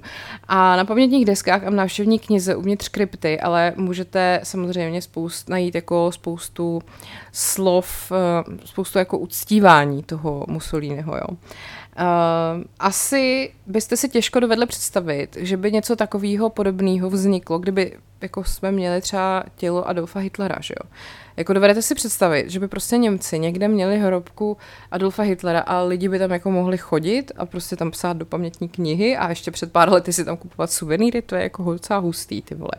a 0.48 0.76
na 0.76 0.86
pamětních 0.86 1.26
deskách 1.26 1.64
a 1.64 1.70
v 1.70 1.74
návštěvní 1.74 2.20
knize 2.20 2.56
uvnitř 2.56 2.88
krypty, 2.88 3.40
ale 3.40 3.74
můžete 3.76 4.40
samozřejmě 4.44 5.02
spoust, 5.02 5.50
najít 5.50 5.76
jako 5.76 6.12
spoustu 6.12 6.82
slov, 7.32 8.12
uh, 8.12 8.58
spoustu 8.66 9.00
jako 9.00 9.18
uctívání 9.18 10.04
toho 10.04 10.46
Mussoliniho, 10.48 11.16
jo. 11.16 11.38
Uh, 12.00 12.64
asi 12.80 13.52
byste 13.68 13.98
si 13.98 14.10
těžko 14.10 14.40
dovedli 14.40 14.66
představit, 14.66 15.38
že 15.40 15.58
by 15.58 15.72
něco 15.72 15.96
takového 15.96 16.50
podobného 16.50 17.10
vzniklo, 17.10 17.60
kdyby 17.60 17.98
jako 18.22 18.44
jsme 18.44 18.72
měli 18.72 19.02
třeba 19.02 19.44
tělo 19.56 19.88
Adolfa 19.88 20.20
Hitlera, 20.20 20.56
že 20.62 20.74
jo? 20.84 20.90
Jako 21.38 21.54
dovedete 21.54 21.82
si 21.82 21.96
představit, 21.96 22.50
že 22.50 22.60
by 22.60 22.68
prostě 22.68 22.98
Němci 22.98 23.40
někde 23.40 23.68
měli 23.68 24.00
hrobku 24.00 24.58
Adolfa 24.92 25.24
Hitlera 25.24 25.60
a 25.60 25.82
lidi 25.82 26.10
by 26.10 26.20
tam 26.20 26.32
jako 26.32 26.52
mohli 26.52 26.78
chodit 26.78 27.32
a 27.38 27.46
prostě 27.46 27.76
tam 27.76 27.92
psát 27.92 28.18
do 28.18 28.26
pamětní 28.26 28.70
knihy 28.70 29.18
a 29.18 29.30
ještě 29.30 29.52
před 29.52 29.72
pár 29.72 29.92
lety 29.92 30.14
si 30.14 30.26
tam 30.26 30.38
kupovat 30.38 30.72
suvenýry, 30.72 31.22
to 31.22 31.36
je 31.36 31.44
jako 31.44 31.74
docela 31.74 32.00
hustý, 32.00 32.42
ty 32.42 32.56
vole. 32.56 32.72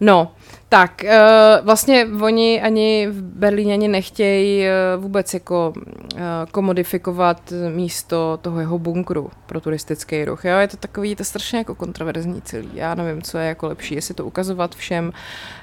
No, 0.00 0.32
tak, 0.74 1.04
uh, 1.04 1.66
vlastně 1.66 2.06
oni 2.22 2.62
ani 2.62 3.08
v 3.10 3.22
Berlíně 3.22 3.72
ani 3.72 3.88
nechtějí 3.88 4.64
uh, 4.66 5.02
vůbec 5.02 5.34
jako 5.34 5.72
uh, 5.76 6.20
komodifikovat 6.50 7.52
místo 7.74 8.38
toho 8.42 8.60
jeho 8.60 8.78
bunkru 8.78 9.30
pro 9.46 9.60
turistický 9.60 10.24
ruch. 10.24 10.44
Jo? 10.44 10.58
Je 10.58 10.68
to 10.68 10.76
takový, 10.76 11.16
to 11.16 11.24
strašně 11.24 11.58
jako 11.58 11.74
kontroverzní 11.74 12.42
celý. 12.42 12.70
Já 12.74 12.94
nevím, 12.94 13.22
co 13.22 13.38
je 13.38 13.48
jako 13.48 13.66
lepší, 13.68 13.94
jestli 13.94 14.14
to 14.14 14.24
ukazovat 14.24 14.74
všem, 14.74 15.12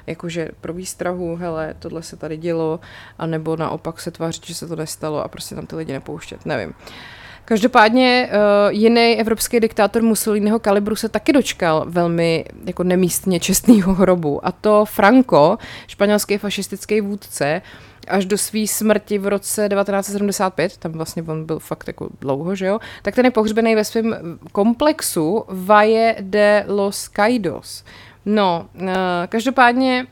jakože 0.06 0.48
pro 0.60 0.72
výstrahu, 0.72 1.36
hele, 1.36 1.74
tohle 1.78 2.02
se 2.02 2.16
tady 2.16 2.36
dělo, 2.36 2.80
anebo 3.18 3.56
naopak 3.56 4.00
se 4.00 4.10
tvářit, 4.10 4.46
že 4.46 4.54
se 4.54 4.66
to 4.66 4.76
nestalo 4.76 5.24
a 5.24 5.28
prostě 5.28 5.54
tam 5.54 5.66
ty 5.66 5.76
lidi 5.76 5.92
nepouštět, 5.92 6.46
nevím. 6.46 6.68
Uh, 6.68 6.74
Každopádně 7.52 8.28
uh, 8.32 8.72
jiný 8.72 9.20
evropský 9.20 9.60
diktátor 9.60 10.02
Mussoliniho 10.02 10.58
kalibru 10.58 10.96
se 10.96 11.08
taky 11.08 11.32
dočkal 11.32 11.84
velmi 11.88 12.44
jako 12.64 12.84
nemístně 12.84 13.40
čestného 13.40 13.94
hrobu. 13.94 14.46
A 14.46 14.52
to 14.52 14.84
Franco, 14.84 15.58
španělský 15.86 16.38
fašistický 16.38 17.00
vůdce, 17.00 17.62
až 18.08 18.26
do 18.26 18.38
své 18.38 18.66
smrti 18.66 19.18
v 19.18 19.26
roce 19.26 19.68
1975, 19.68 20.76
tam 20.76 20.92
vlastně 20.92 21.22
on 21.22 21.44
byl 21.44 21.58
fakt 21.58 21.86
jako 21.86 22.08
dlouho, 22.20 22.54
že 22.54 22.66
jo, 22.66 22.78
tak 23.02 23.14
ten 23.14 23.24
je 23.24 23.30
pohřbený 23.30 23.74
ve 23.74 23.84
svém 23.84 24.16
komplexu 24.52 25.44
Valle 25.48 26.14
de 26.20 26.64
los 26.68 27.08
Caídos. 27.08 27.84
No, 28.26 28.66
uh, 28.74 28.88
každopádně 29.28 30.06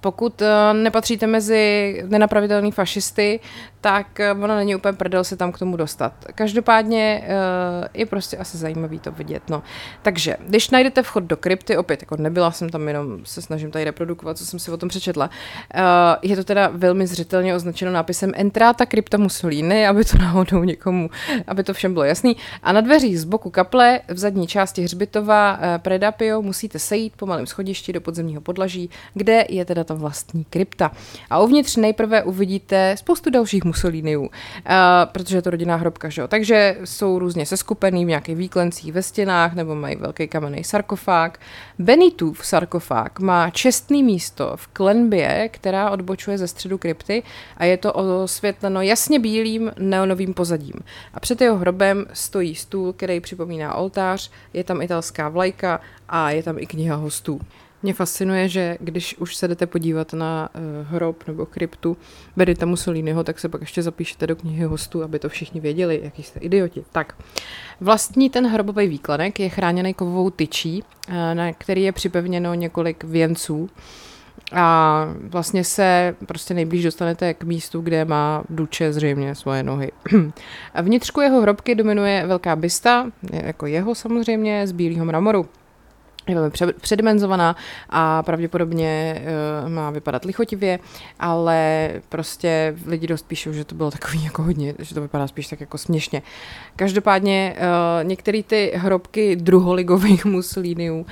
pokud 0.00 0.42
uh, 0.42 0.48
nepatříte 0.72 1.26
mezi 1.26 2.02
nenapravitelné 2.06 2.70
fašisty, 2.70 3.40
tak 3.80 4.20
eh, 4.20 4.32
ono 4.32 4.56
není 4.56 4.76
úplně 4.76 4.92
prdel 4.92 5.24
se 5.24 5.36
tam 5.36 5.52
k 5.52 5.58
tomu 5.58 5.76
dostat. 5.76 6.12
Každopádně 6.34 7.22
uh, 7.22 7.86
je 7.94 8.06
prostě 8.06 8.36
asi 8.36 8.58
zajímavý 8.58 8.98
to 8.98 9.12
vidět. 9.12 9.42
No. 9.48 9.62
Takže, 10.02 10.36
když 10.46 10.70
najdete 10.70 11.02
vchod 11.02 11.24
do 11.24 11.36
krypty, 11.36 11.76
opět, 11.76 12.02
jako 12.02 12.16
nebyla 12.16 12.50
jsem 12.50 12.70
tam, 12.70 12.88
jenom 12.88 13.20
se 13.24 13.42
snažím 13.42 13.70
tady 13.70 13.84
reprodukovat, 13.84 14.38
co 14.38 14.46
jsem 14.46 14.58
si 14.58 14.70
o 14.70 14.76
tom 14.76 14.88
přečetla, 14.88 15.30
uh, 15.74 15.80
je 16.22 16.36
to 16.36 16.44
teda 16.44 16.70
velmi 16.72 17.06
zřetelně 17.06 17.54
označeno 17.54 17.92
nápisem 17.92 18.32
Entrata 18.34 18.86
krypta 18.86 19.18
Mussolini, 19.18 19.86
aby 19.86 20.04
to 20.04 20.18
náhodou 20.18 20.64
někomu, 20.64 21.10
aby 21.46 21.64
to 21.64 21.74
všem 21.74 21.92
bylo 21.92 22.04
jasný. 22.04 22.36
A 22.62 22.72
na 22.72 22.80
dveřích 22.80 23.20
z 23.20 23.24
boku 23.24 23.50
kaple 23.50 24.00
v 24.08 24.18
zadní 24.18 24.46
části 24.46 24.82
hřbitova 24.82 25.58
Predapio 25.78 26.42
musíte 26.42 26.78
sejít 26.78 27.12
po 27.16 27.26
malém 27.26 27.46
schodišti 27.46 27.92
do 27.92 28.00
podzemního 28.00 28.40
podlaží, 28.40 28.90
kde 29.14 29.44
je 29.48 29.64
teda 29.64 29.84
ta 29.84 29.94
vlastní 29.94 30.44
krypta. 30.44 30.90
A 31.30 31.38
uvnitř 31.38 31.76
nejprve 31.76 32.22
uvidíte 32.22 32.96
spoustu 32.98 33.30
dalších 33.30 33.64
Mussoliniů, 33.68 34.20
uh, 34.20 34.28
protože 35.12 35.36
je 35.36 35.42
to 35.42 35.50
rodinná 35.50 35.76
hrobka, 35.76 36.08
že 36.08 36.20
jo. 36.20 36.28
Takže 36.28 36.76
jsou 36.84 37.18
různě 37.18 37.46
seskupený 37.46 38.04
v 38.04 38.08
nějakých 38.08 38.36
výklencích 38.36 38.92
ve 38.92 39.02
stěnách 39.02 39.54
nebo 39.54 39.74
mají 39.74 39.96
velký 39.96 40.28
kamenný 40.28 40.64
sarkofág. 40.64 41.40
Benitův 41.78 42.46
sarkofág 42.46 43.20
má 43.20 43.50
čestný 43.50 44.02
místo 44.02 44.52
v 44.56 44.66
klenbě, 44.66 45.48
která 45.52 45.90
odbočuje 45.90 46.38
ze 46.38 46.48
středu 46.48 46.78
krypty 46.78 47.22
a 47.56 47.64
je 47.64 47.76
to 47.76 47.92
osvětleno 47.92 48.82
jasně 48.82 49.18
bílým 49.18 49.72
neonovým 49.78 50.34
pozadím. 50.34 50.74
A 51.14 51.20
před 51.20 51.40
jeho 51.40 51.56
hrobem 51.56 52.06
stojí 52.12 52.54
stůl, 52.54 52.92
který 52.92 53.20
připomíná 53.20 53.74
oltář, 53.74 54.30
je 54.52 54.64
tam 54.64 54.82
italská 54.82 55.28
vlajka 55.28 55.80
a 56.08 56.30
je 56.30 56.42
tam 56.42 56.58
i 56.58 56.66
kniha 56.66 56.96
hostů. 56.96 57.40
Mě 57.82 57.94
fascinuje, 57.94 58.48
že 58.48 58.76
když 58.80 59.16
už 59.18 59.36
se 59.36 59.48
jdete 59.48 59.66
podívat 59.66 60.12
na 60.12 60.48
uh, 60.54 60.86
hrob 60.88 61.26
nebo 61.26 61.46
kryptu 61.46 61.96
Benita 62.36 62.66
Mussoliniho, 62.66 63.24
tak 63.24 63.38
se 63.38 63.48
pak 63.48 63.60
ještě 63.60 63.82
zapíšete 63.82 64.26
do 64.26 64.36
knihy 64.36 64.64
hostů, 64.64 65.02
aby 65.02 65.18
to 65.18 65.28
všichni 65.28 65.60
věděli, 65.60 66.00
jaký 66.02 66.22
jste 66.22 66.40
idioti. 66.40 66.84
Tak, 66.92 67.16
vlastní 67.80 68.30
ten 68.30 68.46
hrobový 68.46 68.86
výklenek 68.86 69.40
je 69.40 69.48
chráněný 69.48 69.94
kovovou 69.94 70.30
tyčí, 70.30 70.82
uh, 71.08 71.14
na 71.34 71.52
který 71.52 71.82
je 71.82 71.92
připevněno 71.92 72.54
několik 72.54 73.04
věnců. 73.04 73.70
A 74.52 75.06
vlastně 75.22 75.64
se 75.64 76.14
prostě 76.26 76.54
nejblíž 76.54 76.84
dostanete 76.84 77.34
k 77.34 77.44
místu, 77.44 77.80
kde 77.80 78.04
má 78.04 78.44
Duče 78.50 78.92
zřejmě 78.92 79.34
svoje 79.34 79.62
nohy. 79.62 79.92
A 80.74 80.82
vnitřku 80.82 81.20
jeho 81.20 81.40
hrobky 81.40 81.74
dominuje 81.74 82.26
velká 82.26 82.56
bysta, 82.56 83.10
jako 83.32 83.66
jeho 83.66 83.94
samozřejmě, 83.94 84.66
z 84.66 84.72
bílého 84.72 85.04
mramoru 85.04 85.48
je 86.28 86.34
velmi 86.34 86.50
předimenzovaná 86.80 87.56
a 87.90 88.22
pravděpodobně 88.22 89.22
uh, 89.62 89.68
má 89.68 89.90
vypadat 89.90 90.24
lichotivě, 90.24 90.78
ale 91.20 91.90
prostě 92.08 92.76
lidi 92.86 93.06
dost 93.06 93.28
píšou, 93.28 93.52
že 93.52 93.64
to 93.64 93.74
bylo 93.74 93.90
takový 93.90 94.24
jako 94.28 94.42
hodně, 94.42 94.74
že 94.78 94.94
to 94.94 95.00
vypadá 95.00 95.26
spíš 95.26 95.46
tak 95.46 95.60
jako 95.60 95.78
směšně. 95.78 96.22
Každopádně 96.76 97.56
uh, 97.56 98.08
některé 98.08 98.42
ty 98.42 98.72
hrobky 98.74 99.36
druholigových 99.36 100.24
muslíniů 100.38 101.00
uh, 101.00 101.06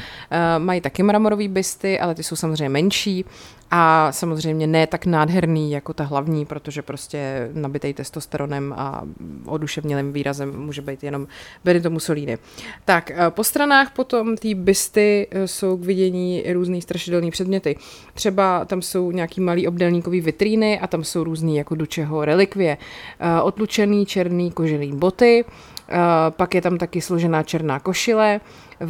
mají 0.58 0.80
taky 0.80 1.02
mramorový 1.02 1.48
bysty, 1.48 2.00
ale 2.00 2.14
ty 2.14 2.22
jsou 2.22 2.36
samozřejmě 2.36 2.68
menší 2.68 3.24
a 3.70 4.12
samozřejmě 4.12 4.66
ne 4.66 4.86
tak 4.86 5.06
nádherný 5.06 5.70
jako 5.72 5.92
ta 5.92 6.04
hlavní, 6.04 6.46
protože 6.46 6.82
prostě 6.82 7.50
nabitej 7.52 7.94
testosteronem 7.94 8.74
a 8.76 9.02
oduševnělým 9.44 10.12
výrazem 10.12 10.60
může 10.60 10.82
být 10.82 11.04
jenom 11.04 11.26
Benito 11.64 11.90
Mussolini. 11.90 12.38
Tak, 12.84 13.10
eh, 13.10 13.30
po 13.30 13.44
stranách 13.44 13.90
potom 13.90 14.36
ty 14.36 14.54
bysty 14.54 15.26
eh, 15.30 15.48
jsou 15.48 15.76
k 15.76 15.84
vidění 15.84 16.44
různý 16.52 16.82
strašidelný 16.82 17.30
předměty. 17.30 17.76
Třeba 18.14 18.64
tam 18.64 18.82
jsou 18.82 19.10
nějaký 19.10 19.40
malý 19.40 19.68
obdelníkový 19.68 20.20
vitríny 20.20 20.80
a 20.80 20.86
tam 20.86 21.04
jsou 21.04 21.24
různý 21.24 21.56
jako 21.56 21.74
do 21.74 21.86
čeho 21.86 22.24
relikvie. 22.24 22.78
Eh, 23.20 23.40
otlučený 23.40 24.06
černý 24.06 24.50
kožený 24.50 24.92
boty, 24.96 25.44
pak 26.30 26.54
je 26.54 26.62
tam 26.62 26.78
taky 26.78 27.00
složená 27.00 27.42
černá 27.42 27.80
košile, 27.80 28.40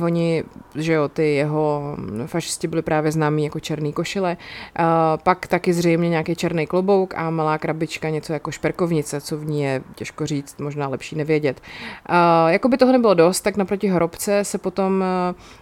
Oni, 0.02 0.44
že 0.74 0.92
jo, 0.92 1.08
ty 1.08 1.34
jeho 1.34 1.96
fašisti 2.26 2.68
byli 2.68 2.82
právě 2.82 3.12
známí 3.12 3.44
jako 3.44 3.60
černý 3.60 3.92
košile. 3.92 4.36
Uh, 4.78 4.84
pak 5.22 5.46
taky 5.46 5.72
zřejmě 5.72 6.08
nějaký 6.08 6.34
černý 6.34 6.66
klobouk 6.66 7.14
a 7.16 7.30
malá 7.30 7.58
krabička, 7.58 8.08
něco 8.08 8.32
jako 8.32 8.50
šperkovnice, 8.50 9.20
co 9.20 9.38
v 9.38 9.46
ní 9.46 9.62
je 9.62 9.82
těžko 9.94 10.26
říct, 10.26 10.58
možná 10.58 10.88
lepší 10.88 11.16
nevědět. 11.16 11.60
Uh, 12.10 12.50
jako 12.50 12.68
by 12.68 12.76
toho 12.76 12.92
nebylo 12.92 13.14
dost, 13.14 13.40
tak 13.40 13.56
naproti 13.56 13.88
hrobce 13.88 14.44
se 14.44 14.58
potom 14.58 15.04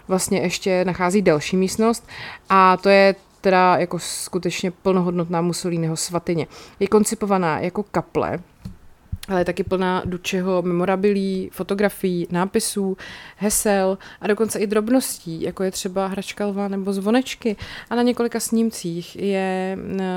vlastně 0.09 0.40
ještě 0.40 0.85
nachází 0.85 1.23
další 1.23 1.57
místnost 1.57 2.09
a 2.49 2.77
to 2.77 2.88
je 2.88 3.14
teda 3.40 3.77
jako 3.77 3.99
skutečně 3.99 4.70
plnohodnotná 4.70 5.40
Mussoliniho 5.40 5.97
svatyně. 5.97 6.47
Je 6.81 6.87
koncipovaná 6.87 7.61
jako 7.61 7.83
kaple, 7.83 8.38
ale 9.29 9.41
je 9.41 9.45
taky 9.45 9.65
plná 9.65 10.03
dučeho 10.05 10.63
memorabilí, 10.63 11.51
fotografií, 11.53 12.27
nápisů, 12.31 12.97
hesel 13.37 13.99
a 14.21 14.27
dokonce 14.27 14.59
i 14.59 14.67
drobností, 14.67 15.43
jako 15.43 15.63
je 15.63 15.71
třeba 15.71 16.07
hračka 16.07 16.47
lva 16.47 16.69
nebo 16.69 16.93
zvonečky. 16.93 17.57
A 17.91 17.95
na 17.95 18.03
několika 18.03 18.41
snímcích 18.41 19.17
je 19.17 19.79
eh, 20.01 20.09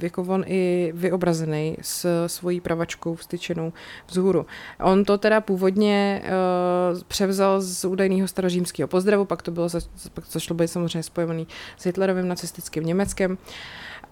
jako 0.00 0.22
on 0.22 0.44
i 0.46 0.92
vyobrazený 0.94 1.76
s 1.82 2.26
svojí 2.26 2.60
pravačkou 2.60 3.14
vstyčenou 3.14 3.72
vzhůru. 4.06 4.46
On 4.82 5.04
to 5.04 5.18
teda 5.18 5.40
původně 5.40 6.22
uh, 6.24 7.00
převzal 7.08 7.60
z 7.60 7.84
údajného 7.84 8.28
starořímského 8.28 8.88
pozdravu, 8.88 9.24
pak 9.24 9.42
to 9.42 9.50
bylo, 9.50 9.68
pak 10.14 10.24
to 10.24 10.30
začalo 10.30 10.56
být 10.56 10.68
samozřejmě 10.68 11.02
spojený 11.02 11.46
s 11.78 11.84
Hitlerovým 11.84 12.28
nacistickým 12.28 12.84
Německem. 12.84 13.30
Uh, 13.30 13.36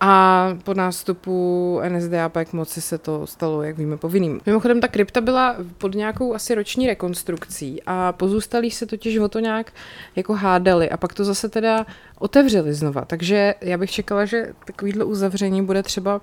a 0.00 0.48
po 0.64 0.74
nástupu 0.74 1.80
NSDAP 1.88 2.36
k 2.44 2.52
moci 2.52 2.80
se 2.80 2.98
to 2.98 3.26
stalo, 3.26 3.62
jak 3.62 3.78
víme, 3.78 3.96
povinným. 3.96 4.40
Mimochodem, 4.46 4.80
ta 4.80 4.88
krypta 4.88 5.20
byla 5.20 5.56
pod 5.78 5.94
nějakou 5.94 6.34
asi 6.34 6.54
roční 6.54 6.86
rekonstrukcí 6.86 7.82
a 7.86 8.12
pozůstalí 8.12 8.70
se 8.70 8.86
totiž 8.86 9.18
o 9.18 9.28
to 9.28 9.40
nějak 9.40 9.72
jako 10.16 10.34
hádali 10.34 10.90
a 10.90 10.96
pak 10.96 11.14
to 11.14 11.24
zase 11.24 11.48
teda 11.48 11.86
otevřeli 12.18 12.74
znova. 12.74 13.04
Takže 13.04 13.54
já 13.60 13.78
bych 13.78 13.90
čekala, 13.90 14.24
že 14.24 14.52
takovýhle 14.64 15.04
uzavření 15.04 15.62
bude 15.62 15.82
třeba 15.82 16.20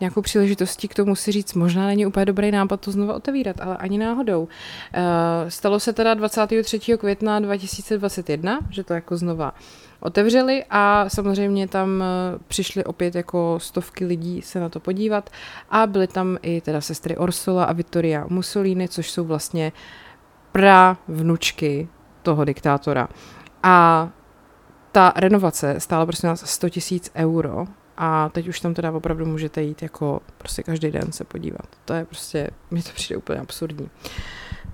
nějakou 0.00 0.22
příležitostí 0.22 0.88
k 0.88 0.94
tomu 0.94 1.16
si 1.16 1.32
říct, 1.32 1.54
možná 1.54 1.86
není 1.86 2.06
úplně 2.06 2.26
dobrý 2.26 2.50
nápad 2.50 2.80
to 2.80 2.90
znova 2.90 3.14
otevírat, 3.14 3.60
ale 3.60 3.76
ani 3.76 3.98
náhodou. 3.98 4.42
Uh, 4.42 4.48
stalo 5.48 5.80
se 5.80 5.92
teda 5.92 6.14
23. 6.14 6.78
května 6.98 7.40
2021, 7.40 8.58
že 8.70 8.84
to 8.84 8.94
jako 8.94 9.16
znova 9.16 9.54
otevřeli 10.00 10.64
a 10.70 11.08
samozřejmě 11.08 11.68
tam 11.68 12.02
eh, 12.02 12.38
přišly 12.48 12.84
opět 12.84 13.14
jako 13.14 13.58
stovky 13.60 14.04
lidí 14.04 14.42
se 14.42 14.60
na 14.60 14.68
to 14.68 14.80
podívat 14.80 15.30
a 15.70 15.86
byly 15.86 16.06
tam 16.06 16.38
i 16.42 16.60
teda 16.60 16.80
sestry 16.80 17.16
Orsola 17.16 17.64
a 17.64 17.72
Vittoria 17.72 18.26
Mussolini, 18.28 18.88
což 18.88 19.10
jsou 19.10 19.24
vlastně 19.24 19.72
pra 20.52 20.96
vnučky 21.08 21.88
toho 22.22 22.44
diktátora. 22.44 23.08
A 23.62 24.08
ta 24.92 25.12
renovace 25.16 25.80
stála 25.80 26.06
prostě 26.06 26.26
nás 26.26 26.50
100 26.50 26.68
tisíc 26.68 27.10
euro 27.14 27.66
a 27.96 28.28
teď 28.28 28.48
už 28.48 28.60
tam 28.60 28.74
teda 28.74 28.92
opravdu 28.92 29.26
můžete 29.26 29.62
jít 29.62 29.82
jako 29.82 30.20
prostě 30.38 30.62
každý 30.62 30.90
den 30.90 31.12
se 31.12 31.24
podívat. 31.24 31.66
To 31.84 31.94
je 31.94 32.04
prostě, 32.04 32.50
mi 32.70 32.82
to 32.82 32.90
přijde 32.94 33.16
úplně 33.16 33.40
absurdní. 33.40 33.84
Uh, 33.84 33.90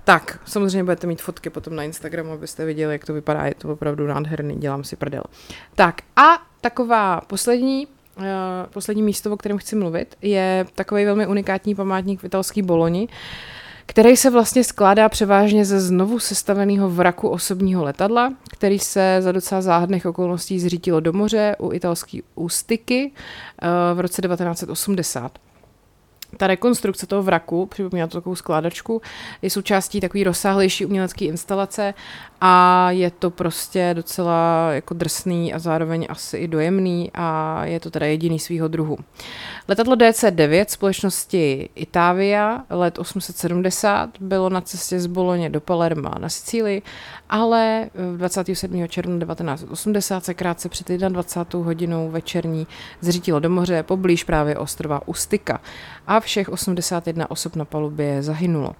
tak, 0.03 0.39
samozřejmě 0.45 0.83
budete 0.83 1.07
mít 1.07 1.21
fotky 1.21 1.49
potom 1.49 1.75
na 1.75 1.83
Instagramu, 1.83 2.31
abyste 2.31 2.65
viděli, 2.65 2.93
jak 2.93 3.05
to 3.05 3.13
vypadá. 3.13 3.45
Je 3.45 3.55
to 3.55 3.69
opravdu 3.69 4.07
nádherný, 4.07 4.55
dělám 4.55 4.83
si 4.83 4.95
prdel. 4.95 5.23
Tak 5.75 6.01
a 6.15 6.41
taková 6.61 7.21
poslední 7.21 7.87
Uh, 8.17 8.23
poslední 8.73 9.03
místo, 9.03 9.33
o 9.33 9.37
kterém 9.37 9.57
chci 9.57 9.75
mluvit, 9.75 10.15
je 10.21 10.65
takový 10.75 11.05
velmi 11.05 11.27
unikátní 11.27 11.75
památník 11.75 12.21
v 12.21 12.23
italský 12.23 12.61
Boloni, 12.61 13.07
který 13.85 14.17
se 14.17 14.29
vlastně 14.29 14.63
skládá 14.63 15.09
převážně 15.09 15.65
ze 15.65 15.79
znovu 15.79 16.19
sestaveného 16.19 16.89
vraku 16.89 17.29
osobního 17.29 17.83
letadla, 17.83 18.33
který 18.51 18.79
se 18.79 19.17
za 19.19 19.31
docela 19.31 19.61
záhadných 19.61 20.05
okolností 20.05 20.59
zřítilo 20.59 20.99
do 20.99 21.13
moře 21.13 21.55
u 21.59 21.71
italské 21.71 22.19
ústyky 22.35 23.11
uh, 23.11 23.97
v 23.97 23.99
roce 23.99 24.21
1980 24.21 25.39
ta 26.37 26.47
rekonstrukce 26.47 27.07
toho 27.07 27.23
vraku, 27.23 27.65
připomíná 27.65 28.07
to 28.07 28.17
takovou 28.17 28.35
skládačku, 28.35 29.01
je 29.41 29.49
součástí 29.49 29.99
takové 30.01 30.23
rozsáhlejší 30.23 30.85
umělecké 30.85 31.25
instalace 31.25 31.93
a 32.41 32.91
je 32.91 33.11
to 33.11 33.29
prostě 33.29 33.91
docela 33.93 34.69
jako 34.71 34.93
drsný 34.93 35.53
a 35.53 35.59
zároveň 35.59 36.07
asi 36.09 36.37
i 36.37 36.47
dojemný 36.47 37.11
a 37.13 37.61
je 37.65 37.79
to 37.79 37.91
teda 37.91 38.05
jediný 38.05 38.39
svýho 38.39 38.67
druhu. 38.67 38.97
Letadlo 39.67 39.95
DC-9 39.95 40.65
společnosti 40.67 41.69
Itavia 41.75 42.63
let 42.69 42.99
870 42.99 44.09
bylo 44.19 44.49
na 44.49 44.61
cestě 44.61 44.99
z 44.99 45.07
Boloně 45.07 45.49
do 45.49 45.61
Palerma 45.61 46.15
na 46.19 46.29
Sicílii, 46.29 46.81
ale 47.29 47.89
27. 48.17 48.87
června 48.87 49.25
1980 49.25 50.25
se 50.25 50.33
krátce 50.33 50.69
před 50.69 50.87
21. 50.87 51.65
hodinou 51.65 52.09
večerní 52.09 52.67
zřítilo 53.01 53.39
do 53.39 53.49
moře 53.49 53.83
poblíž 53.83 54.23
právě 54.23 54.57
ostrova 54.57 55.07
Ustika 55.07 55.61
a 56.07 56.19
všech 56.25 56.49
81 56.49 57.31
osob 57.31 57.55
na 57.55 57.65
palubě 57.65 58.23
zahynulo. 58.23 58.75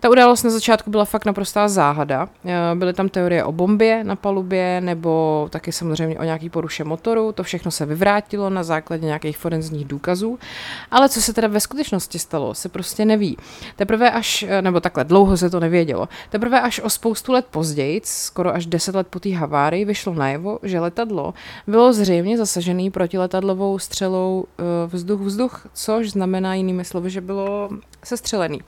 Ta 0.00 0.10
událost 0.10 0.42
na 0.42 0.50
začátku 0.50 0.90
byla 0.90 1.04
fakt 1.04 1.24
naprostá 1.24 1.68
záhada. 1.68 2.28
Eh, 2.44 2.74
byly 2.74 2.92
tam 2.92 3.08
teorie 3.08 3.44
o 3.44 3.52
bombě 3.52 4.04
na 4.04 4.16
palubě, 4.16 4.80
nebo 4.80 5.48
taky 5.50 5.72
samozřejmě 5.72 6.18
o 6.18 6.24
nějaký 6.24 6.50
poruše 6.50 6.84
motoru. 6.84 7.32
To 7.32 7.42
všechno 7.42 7.70
se 7.70 7.86
vyvrátilo 7.86 8.50
na 8.50 8.62
základě 8.62 9.06
nějakých 9.06 9.38
forenzních 9.38 9.84
důkazů. 9.84 10.38
Ale 10.90 11.08
co 11.08 11.22
se 11.22 11.32
teda 11.32 11.48
ve 11.48 11.60
skutečnosti 11.60 12.18
stalo, 12.18 12.54
se 12.54 12.68
prostě 12.68 13.04
neví. 13.04 13.36
Teprve 13.76 14.10
až, 14.10 14.42
eh, 14.48 14.62
nebo 14.62 14.80
takhle, 14.80 15.04
dlouho 15.04 15.36
se 15.36 15.50
to 15.50 15.60
nevědělo. 15.60 16.08
Teprve 16.30 16.60
až 16.60 16.80
o 16.80 16.90
spoustu 16.90 17.32
let 17.32 17.46
později, 17.50 18.00
skoro 18.04 18.54
až 18.54 18.66
deset 18.66 18.94
let 18.94 19.06
po 19.10 19.20
té 19.20 19.34
havárii, 19.34 19.84
vyšlo 19.84 20.14
najevo, 20.14 20.58
že 20.62 20.80
letadlo 20.80 21.34
bylo 21.66 21.92
zřejmě 21.92 22.38
zasažený 22.38 22.90
protiletadlovou 22.90 23.78
střelou 23.78 24.44
vzduch-vzduch, 24.86 25.66
což 25.74 26.10
znamená 26.10 26.54
jinými 26.54 26.84
slovy, 26.84 27.10
že 27.10 27.20
bylo 27.20 27.68
sestřelený. 28.04 28.60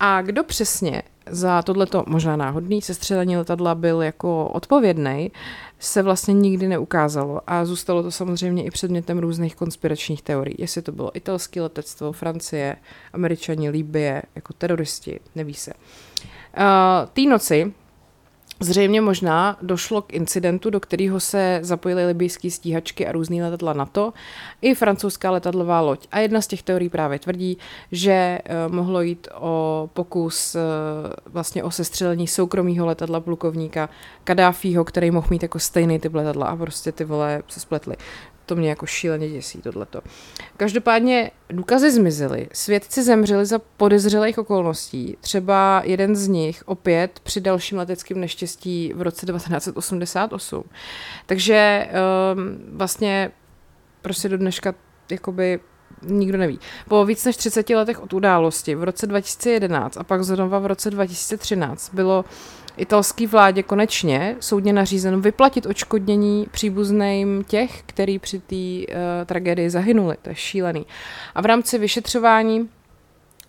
A 0.00 0.22
kdo 0.22 0.44
přesně 0.44 1.02
za 1.30 1.62
tohleto 1.62 2.04
možná 2.06 2.36
náhodný 2.36 2.82
sestřelení 2.82 3.36
letadla 3.36 3.74
byl 3.74 4.02
jako 4.02 4.48
odpovědný, 4.48 5.30
se 5.78 6.02
vlastně 6.02 6.34
nikdy 6.34 6.68
neukázalo 6.68 7.40
a 7.46 7.64
zůstalo 7.64 8.02
to 8.02 8.10
samozřejmě 8.10 8.64
i 8.64 8.70
předmětem 8.70 9.18
různých 9.18 9.56
konspiračních 9.56 10.22
teorií. 10.22 10.56
Jestli 10.58 10.82
to 10.82 10.92
bylo 10.92 11.16
italské 11.16 11.62
letectvo, 11.62 12.12
Francie, 12.12 12.76
američani, 13.12 13.70
Líbie, 13.70 14.22
jako 14.34 14.52
teroristi, 14.52 15.20
neví 15.34 15.54
se. 15.54 15.72
Uh, 15.74 16.64
té 17.12 17.22
noci 17.22 17.72
Zřejmě 18.60 19.00
možná 19.00 19.56
došlo 19.62 20.02
k 20.02 20.12
incidentu, 20.12 20.70
do 20.70 20.80
kterého 20.80 21.20
se 21.20 21.58
zapojily 21.62 22.06
libijské 22.06 22.50
stíhačky 22.50 23.06
a 23.06 23.12
různý 23.12 23.42
letadla 23.42 23.72
NATO 23.72 24.12
i 24.62 24.74
francouzská 24.74 25.30
letadlová 25.30 25.80
loď. 25.80 26.06
A 26.12 26.18
jedna 26.18 26.40
z 26.40 26.46
těch 26.46 26.62
teorií 26.62 26.88
právě 26.88 27.18
tvrdí, 27.18 27.58
že 27.92 28.38
uh, 28.66 28.74
mohlo 28.74 29.00
jít 29.00 29.28
o 29.34 29.90
pokus 29.92 30.54
uh, 30.54 30.60
vlastně 31.26 31.64
o 31.64 31.70
sestřelení 31.70 32.26
soukromého 32.26 32.86
letadla 32.86 33.20
plukovníka 33.20 33.88
Kadáfího, 34.24 34.84
který 34.84 35.10
mohl 35.10 35.26
mít 35.30 35.42
jako 35.42 35.58
stejný 35.58 35.98
typ 35.98 36.14
letadla 36.14 36.46
a 36.46 36.56
prostě 36.56 36.92
ty 36.92 37.04
vole 37.04 37.42
se 37.48 37.60
spletly. 37.60 37.96
To 38.48 38.56
mě 38.56 38.68
jako 38.68 38.86
šíleně 38.86 39.28
děsí, 39.28 39.62
tohleto. 39.62 40.00
Každopádně 40.56 41.30
důkazy 41.50 41.90
zmizely, 41.90 42.48
svědci 42.52 43.02
zemřeli 43.02 43.46
za 43.46 43.58
podezřelých 43.58 44.38
okolností. 44.38 45.16
Třeba 45.20 45.82
jeden 45.84 46.16
z 46.16 46.28
nich 46.28 46.62
opět 46.66 47.20
při 47.22 47.40
dalším 47.40 47.78
leteckém 47.78 48.20
neštěstí 48.20 48.92
v 48.96 49.02
roce 49.02 49.26
1988. 49.26 50.64
Takže 51.26 51.88
um, 52.34 52.76
vlastně 52.76 53.30
prostě 54.02 54.28
do 54.28 54.38
dneška 54.38 54.74
jakoby 55.10 55.60
nikdo 56.02 56.38
neví. 56.38 56.58
Po 56.88 57.04
víc 57.04 57.24
než 57.24 57.36
30 57.36 57.70
letech 57.70 58.02
od 58.02 58.12
události 58.12 58.74
v 58.74 58.84
roce 58.84 59.06
2011 59.06 59.96
a 59.96 60.04
pak 60.04 60.24
znova 60.24 60.58
v 60.58 60.66
roce 60.66 60.90
2013 60.90 61.94
bylo 61.94 62.24
italský 62.76 63.26
vládě 63.26 63.62
konečně 63.62 64.36
soudně 64.40 64.72
nařízeno 64.72 65.20
vyplatit 65.20 65.66
očkodnění 65.66 66.46
příbuzným 66.50 67.44
těch, 67.44 67.82
který 67.86 68.18
při 68.18 68.38
té 68.38 68.56
uh, 68.56 69.26
tragédii 69.26 69.70
zahynuli. 69.70 70.16
To 70.22 70.28
je 70.28 70.34
šílený. 70.34 70.86
A 71.34 71.42
v 71.42 71.46
rámci 71.46 71.78
vyšetřování 71.78 72.68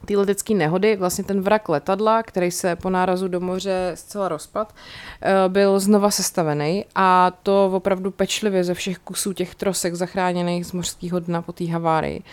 té 0.05 0.17
letecké 0.17 0.53
nehody, 0.53 0.95
vlastně 0.95 1.23
ten 1.23 1.41
vrak 1.41 1.69
letadla, 1.69 2.23
který 2.23 2.51
se 2.51 2.75
po 2.75 2.89
nárazu 2.89 3.27
do 3.27 3.39
moře 3.39 3.91
zcela 3.95 4.27
rozpad, 4.27 4.75
eh, 5.21 5.33
byl 5.47 5.79
znova 5.79 6.11
sestavený 6.11 6.85
a 6.95 7.31
to 7.43 7.71
opravdu 7.73 8.11
pečlivě 8.11 8.63
ze 8.63 8.73
všech 8.73 8.99
kusů 8.99 9.33
těch 9.33 9.55
trosek 9.55 9.95
zachráněných 9.95 10.65
z 10.65 10.71
mořského 10.71 11.19
dna 11.19 11.41
po 11.41 11.51
té 11.51 11.65
havárii. 11.65 12.23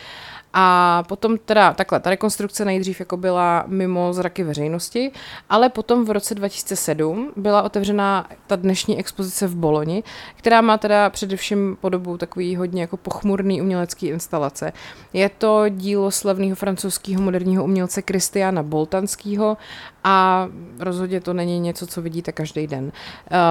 A 0.58 1.02
potom 1.08 1.38
teda 1.38 1.72
takhle, 1.72 2.00
ta 2.00 2.10
rekonstrukce 2.10 2.64
nejdřív 2.64 3.00
jako 3.00 3.16
byla 3.16 3.64
mimo 3.66 4.12
zraky 4.12 4.44
veřejnosti, 4.44 5.12
ale 5.48 5.68
potom 5.68 6.04
v 6.04 6.10
roce 6.10 6.34
2007 6.34 7.32
byla 7.36 7.62
otevřena 7.62 8.28
ta 8.46 8.56
dnešní 8.56 8.98
expozice 8.98 9.46
v 9.46 9.56
Boloni, 9.56 10.02
která 10.36 10.60
má 10.60 10.78
teda 10.78 11.10
především 11.10 11.76
podobu 11.80 12.18
takový 12.18 12.56
hodně 12.56 12.80
jako 12.80 12.96
pochmurný 12.96 13.62
umělecký 13.62 14.06
instalace. 14.06 14.72
Je 15.12 15.28
to 15.28 15.64
dílo 15.68 16.10
slavného 16.10 16.56
francouzského 16.56 17.22
moderního 17.22 17.64
umělce 17.64 18.02
Kristiana 18.02 18.62
Boltanského 18.62 19.56
a 20.04 20.48
rozhodně 20.78 21.20
to 21.20 21.32
není 21.32 21.60
něco, 21.60 21.86
co 21.86 22.02
vidíte 22.02 22.32
každý 22.32 22.66
den. 22.66 22.84
Uh, 22.84 22.90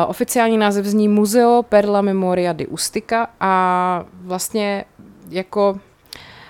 oficiální 0.07 0.57
název 0.57 0.85
zní 0.85 1.07
Museo 1.07 1.63
per 1.69 1.89
la 1.89 2.01
Memoria 2.01 2.53
di 2.53 2.67
Ustica 2.67 3.27
a 3.39 4.05
vlastně 4.21 4.85
jako 5.29 5.79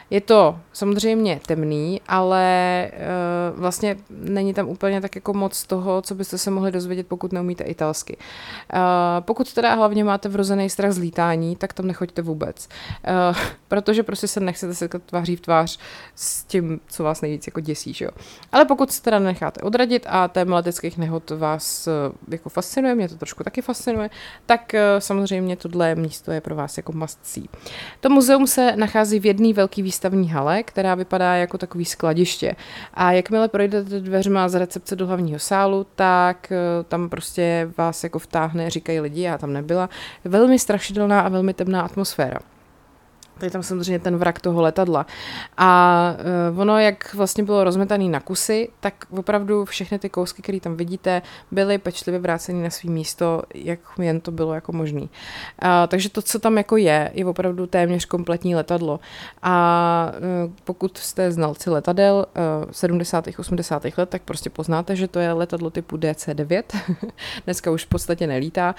je 0.09 0.21
to 0.21 0.59
samozřejmě 0.75 1.39
temný, 1.47 2.01
ale 2.07 2.91
uh, 3.53 3.59
vlastně 3.59 3.97
není 4.09 4.53
tam 4.53 4.69
úplně 4.69 5.01
tak 5.01 5.15
jako 5.15 5.33
moc 5.33 5.63
toho, 5.63 6.01
co 6.01 6.15
byste 6.15 6.37
se 6.37 6.51
mohli 6.51 6.71
dozvědět, 6.71 7.07
pokud 7.07 7.33
neumíte 7.33 7.63
italsky. 7.63 8.17
Uh, 8.17 8.79
pokud 9.19 9.53
teda 9.53 9.73
hlavně 9.73 10.03
máte 10.03 10.29
vrozený 10.29 10.69
strach 10.69 10.91
z 10.91 10.97
lítání, 10.97 11.55
tak 11.55 11.73
tam 11.73 11.87
nechoďte 11.87 12.21
vůbec. 12.21 12.67
Uh, 13.31 13.37
protože 13.67 14.03
prostě 14.03 14.27
se 14.27 14.39
nechcete 14.39 14.75
setkat 14.75 15.01
tváří 15.03 15.35
v 15.35 15.41
tvář 15.41 15.79
s 16.15 16.43
tím, 16.43 16.79
co 16.87 17.03
vás 17.03 17.21
nejvíc 17.21 17.47
jako 17.47 17.59
děsí, 17.59 17.93
že 17.93 18.05
jo. 18.05 18.11
Ale 18.51 18.65
pokud 18.65 18.91
se 18.91 19.01
teda 19.01 19.19
necháte 19.19 19.61
odradit 19.61 20.05
a 20.09 20.27
téma 20.27 20.55
leteckých 20.55 20.97
nehod 20.97 21.29
vás 21.29 21.87
uh, 21.87 21.93
jako 22.27 22.49
fascinuje, 22.49 22.95
mě 22.95 23.09
to 23.09 23.15
trošku 23.15 23.43
taky 23.43 23.61
fascinuje, 23.61 24.09
tak 24.45 24.71
uh, 24.73 24.79
samozřejmě 24.99 25.55
tohle 25.55 25.95
místo 25.95 26.31
je 26.31 26.41
pro 26.41 26.55
vás 26.55 26.77
jako 26.77 26.93
see. 27.23 27.47
To 27.99 28.09
muzeum 28.09 28.47
se 28.47 28.75
nachází 28.75 29.19
v 29.19 29.25
jedné 29.25 29.53
velké 29.53 29.81
výstavní 29.81 30.29
hale, 30.29 30.64
která 30.65 30.95
vypadá 30.95 31.35
jako 31.35 31.57
takový 31.57 31.85
skladiště. 31.85 32.55
A 32.93 33.11
jakmile 33.11 33.47
projdete 33.47 33.99
dveřma 33.99 34.49
z 34.49 34.55
recepce 34.55 34.95
do 34.95 35.07
hlavního 35.07 35.39
sálu, 35.39 35.87
tak 35.95 36.51
eh, 36.51 36.83
tam 36.83 37.09
prostě 37.09 37.69
vás 37.77 38.03
jako 38.03 38.19
vtáhne, 38.19 38.69
říkají 38.69 38.99
lidi, 38.99 39.21
já 39.21 39.37
tam 39.37 39.53
nebyla, 39.53 39.89
velmi 40.23 40.59
strašidelná 40.59 41.21
a 41.21 41.29
velmi 41.29 41.53
temná 41.53 41.81
atmosféra. 41.81 42.39
Tady 43.37 43.51
tam 43.51 43.63
samozřejmě 43.63 43.99
ten 43.99 44.17
vrak 44.17 44.39
toho 44.39 44.61
letadla. 44.61 45.05
A 45.57 46.11
uh, 46.51 46.59
ono, 46.59 46.79
jak 46.79 47.13
vlastně 47.13 47.43
bylo 47.43 47.63
rozmetaný 47.63 48.09
na 48.09 48.19
kusy, 48.19 48.69
tak 48.79 48.93
opravdu 49.09 49.65
všechny 49.65 49.99
ty 49.99 50.09
kousky, 50.09 50.41
které 50.41 50.59
tam 50.59 50.75
vidíte, 50.75 51.21
byly 51.51 51.77
pečlivě 51.77 52.19
vráceny 52.19 52.63
na 52.63 52.69
svý 52.69 52.89
místo, 52.89 53.43
jak 53.55 53.79
jen 54.01 54.19
to 54.19 54.31
bylo 54.31 54.53
jako 54.53 54.71
možný. 54.71 55.09
Takže 55.87 56.09
to, 56.09 56.21
co 56.21 56.39
tam 56.39 56.57
jako 56.57 56.77
je, 56.77 57.11
je 57.13 57.25
opravdu 57.25 57.67
téměř 57.67 58.05
kompletní 58.05 58.55
letadlo. 58.55 58.99
A 59.41 60.11
uh, 60.45 60.51
pokud 60.63 60.97
jste 60.97 61.31
znalci 61.31 61.69
letadel 61.69 62.25
uh, 62.65 62.71
70. 62.71 63.27
80. 63.37 63.83
let, 63.97 64.09
tak 64.09 64.21
prostě 64.21 64.49
poznáte, 64.49 64.95
že 64.95 65.07
to 65.07 65.19
je 65.19 65.33
letadlo 65.33 65.69
typu 65.69 65.97
DC-9. 65.97 66.63
Dneska 67.45 67.71
už 67.71 67.85
v 67.85 67.89
podstatě 67.89 68.27
nelítá. 68.27 68.75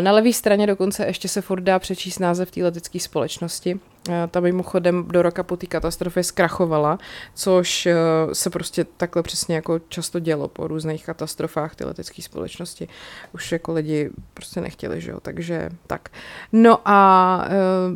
Na 0.00 0.12
levé 0.12 0.32
straně 0.32 0.66
dokonce 0.66 1.06
ještě 1.06 1.28
se 1.28 1.40
furt 1.40 1.60
dá 1.60 1.78
přečíst 1.78 2.18
název 2.18 2.50
té 2.50 2.62
letecké 2.62 3.00
společnosti 3.00 3.60
Eh, 3.60 3.89
ta 4.30 4.40
mimochodem 4.40 5.04
do 5.08 5.22
roka 5.22 5.42
po 5.42 5.56
té 5.56 5.66
katastrofě 5.66 6.24
zkrachovala, 6.24 6.98
což 7.34 7.86
eh, 7.86 7.94
se 8.32 8.50
prostě 8.50 8.84
takhle 8.96 9.22
přesně 9.22 9.54
jako 9.54 9.78
často 9.88 10.18
dělo 10.18 10.48
po 10.48 10.68
různých 10.68 11.06
katastrofách 11.06 11.74
ty 11.74 11.84
letecké 11.84 12.22
společnosti. 12.22 12.88
Už 13.34 13.52
jako 13.52 13.72
lidi 13.72 14.10
prostě 14.34 14.60
nechtěli, 14.60 15.00
že 15.00 15.10
jo, 15.10 15.20
takže 15.20 15.70
tak. 15.86 16.08
No 16.52 16.78
a 16.84 17.44
eh, 17.46 17.50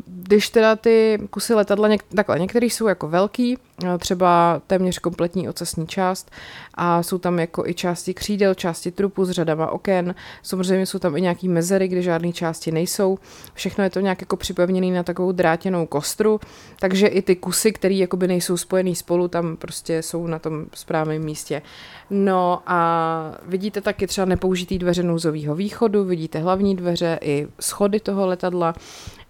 když 0.07 0.51
teda 0.51 0.77
ty 0.77 1.19
kusy 1.31 1.55
letadla, 1.55 1.89
něk- 1.89 2.17
takhle, 2.17 2.39
některý 2.39 2.71
jsou 2.71 2.87
jako 2.87 3.09
velký, 3.09 3.59
třeba 3.99 4.63
téměř 4.67 4.99
kompletní 4.99 5.49
ocasní 5.49 5.87
část 5.87 6.31
a 6.75 7.03
jsou 7.03 7.19
tam 7.19 7.39
jako 7.39 7.67
i 7.67 7.75
části 7.75 8.15
křídel, 8.15 8.55
části 8.55 8.91
trupu 8.91 9.25
s 9.25 9.31
řadama 9.31 9.71
oken, 9.71 10.15
samozřejmě 10.43 10.87
jsou 10.87 10.99
tam 10.99 11.17
i 11.17 11.21
nějaký 11.21 11.49
mezery, 11.49 11.89
kde 11.89 12.03
žádné 12.03 12.33
části 12.33 12.73
nejsou, 12.73 13.19
všechno 13.55 13.85
je 13.85 13.91
to 13.91 14.01
nějak 14.01 14.21
jako 14.21 14.37
připevněné 14.37 14.97
na 14.97 15.03
takovou 15.03 15.33
drátěnou 15.33 15.87
kostru, 15.87 16.41
takže 16.81 17.07
i 17.07 17.23
ty 17.23 17.37
kusy, 17.37 17.73
které 17.73 17.95
jakoby 17.95 18.29
nejsou 18.29 18.57
spojený 18.57 18.95
spolu, 18.95 19.29
tam 19.29 19.57
prostě 19.57 20.03
jsou 20.03 20.27
na 20.27 20.39
tom 20.39 20.67
správném 20.75 21.25
místě. 21.25 21.63
No 22.11 22.63
a 22.67 23.39
vidíte 23.47 23.81
taky 23.81 24.07
třeba 24.07 24.25
nepoužitý 24.25 24.79
dveře 24.79 25.03
nouzového 25.03 25.55
východu, 25.55 26.05
vidíte 26.05 26.39
hlavní 26.39 26.77
dveře 26.77 27.19
i 27.23 27.47
schody 27.61 28.01
toho 28.01 28.27
letadla. 28.27 28.75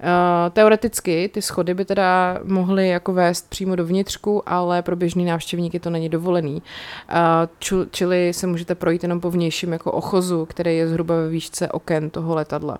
Uh, 0.01 0.51
teoreticky 0.53 1.31
ty 1.35 1.43
schody 1.43 1.75
by 1.75 1.85
teda 1.85 2.39
mohly 2.45 2.89
jako 2.89 3.13
vést 3.13 3.51
přímo 3.51 3.77
do 3.77 3.87
vnitřku, 3.87 4.34
ale 4.47 4.83
pro 4.83 4.97
běžný 4.97 5.25
návštěvníky 5.25 5.81
to 5.81 5.91
není 5.91 6.09
dovolený. 6.09 6.63
Čili 7.91 8.33
se 8.33 8.47
můžete 8.47 8.75
projít 8.75 9.03
jenom 9.03 9.21
po 9.21 9.31
vnějším 9.31 9.73
jako 9.73 9.93
ochozu, 9.93 10.47
který 10.47 10.77
je 10.77 10.89
zhruba 10.89 11.15
ve 11.15 11.29
výšce 11.29 11.69
oken 11.69 12.11
toho 12.11 12.35
letadla. 12.35 12.79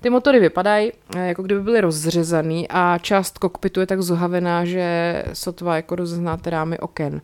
Ty 0.00 0.10
motory 0.10 0.40
vypadají, 0.40 0.92
uh, 0.92 1.20
jako 1.20 1.42
kdyby 1.42 1.60
byly 1.60 1.80
rozřezaný 1.80 2.68
a 2.68 2.98
část 2.98 3.38
kokpitu 3.38 3.80
je 3.80 3.86
tak 3.86 4.02
zohavená, 4.02 4.64
že 4.64 5.24
sotva 5.32 5.76
jako 5.76 5.94
rozeznáte 5.94 6.50
rámy 6.50 6.78
oken. 6.78 7.20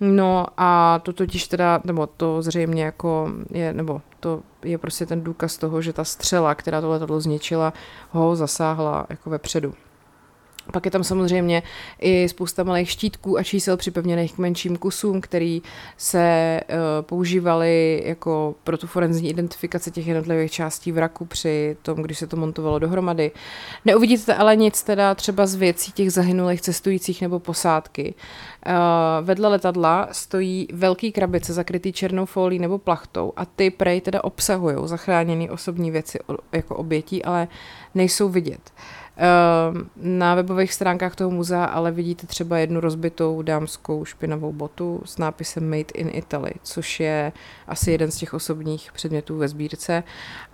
No 0.00 0.46
a 0.56 1.00
to 1.02 1.12
totiž 1.12 1.48
teda, 1.48 1.80
nebo 1.84 2.06
to 2.06 2.42
zřejmě 2.42 2.84
jako 2.84 3.32
je, 3.50 3.72
nebo 3.72 4.02
to 4.20 4.40
je 4.64 4.78
prostě 4.78 5.06
ten 5.06 5.24
důkaz 5.24 5.56
toho, 5.56 5.82
že 5.82 5.92
ta 5.92 6.04
střela, 6.04 6.54
která 6.54 6.80
to 6.80 6.90
letadlo 6.90 7.20
zničila, 7.20 7.72
ho 8.10 8.36
zasáhla 8.36 9.06
jako 9.10 9.30
vepředu. 9.30 9.74
Pak 10.72 10.84
je 10.84 10.90
tam 10.90 11.04
samozřejmě 11.04 11.62
i 12.00 12.28
spousta 12.28 12.64
malých 12.64 12.90
štítků 12.90 13.38
a 13.38 13.42
čísel 13.42 13.76
připevněných 13.76 14.34
k 14.34 14.38
menším 14.38 14.76
kusům, 14.76 15.20
který 15.20 15.62
se 15.96 16.60
uh, 16.68 16.76
používaly 17.02 18.02
jako 18.06 18.54
pro 18.64 18.78
tu 18.78 18.86
forenzní 18.86 19.30
identifikaci 19.30 19.90
těch 19.90 20.06
jednotlivých 20.06 20.50
částí 20.50 20.92
vraku 20.92 21.24
při 21.24 21.76
tom, 21.82 22.02
když 22.02 22.18
se 22.18 22.26
to 22.26 22.36
montovalo 22.36 22.78
dohromady. 22.78 23.30
Neuvidíte 23.84 24.34
ale 24.34 24.56
nic 24.56 24.82
teda 24.82 25.14
třeba 25.14 25.46
z 25.46 25.54
věcí 25.54 25.92
těch 25.92 26.12
zahynulých 26.12 26.60
cestujících 26.60 27.22
nebo 27.22 27.38
posádky. 27.38 28.14
Uh, 28.66 28.72
vedle 29.22 29.48
letadla 29.48 30.08
stojí 30.12 30.68
velký 30.72 31.12
krabice 31.12 31.52
zakrytý 31.52 31.92
černou 31.92 32.26
folí 32.26 32.58
nebo 32.58 32.78
plachtou 32.78 33.32
a 33.36 33.44
ty 33.44 33.70
prej 33.70 34.00
teda 34.00 34.24
obsahují 34.24 34.76
zachráněné 34.84 35.50
osobní 35.50 35.90
věci 35.90 36.18
jako 36.52 36.76
obětí, 36.76 37.24
ale 37.24 37.48
nejsou 37.94 38.28
vidět. 38.28 38.60
Uh, 38.76 39.07
na 39.96 40.34
webových 40.34 40.72
stránkách 40.72 41.16
toho 41.16 41.30
muzea 41.30 41.64
ale 41.64 41.90
vidíte 41.92 42.26
třeba 42.26 42.58
jednu 42.58 42.80
rozbitou 42.80 43.42
dámskou 43.42 44.04
špinavou 44.04 44.52
botu 44.52 45.02
s 45.04 45.18
nápisem 45.18 45.70
Made 45.70 45.92
in 45.94 46.10
Italy, 46.12 46.50
což 46.62 47.00
je 47.00 47.32
asi 47.66 47.90
jeden 47.90 48.10
z 48.10 48.16
těch 48.16 48.34
osobních 48.34 48.92
předmětů 48.92 49.38
ve 49.38 49.48
sbírce, 49.48 50.02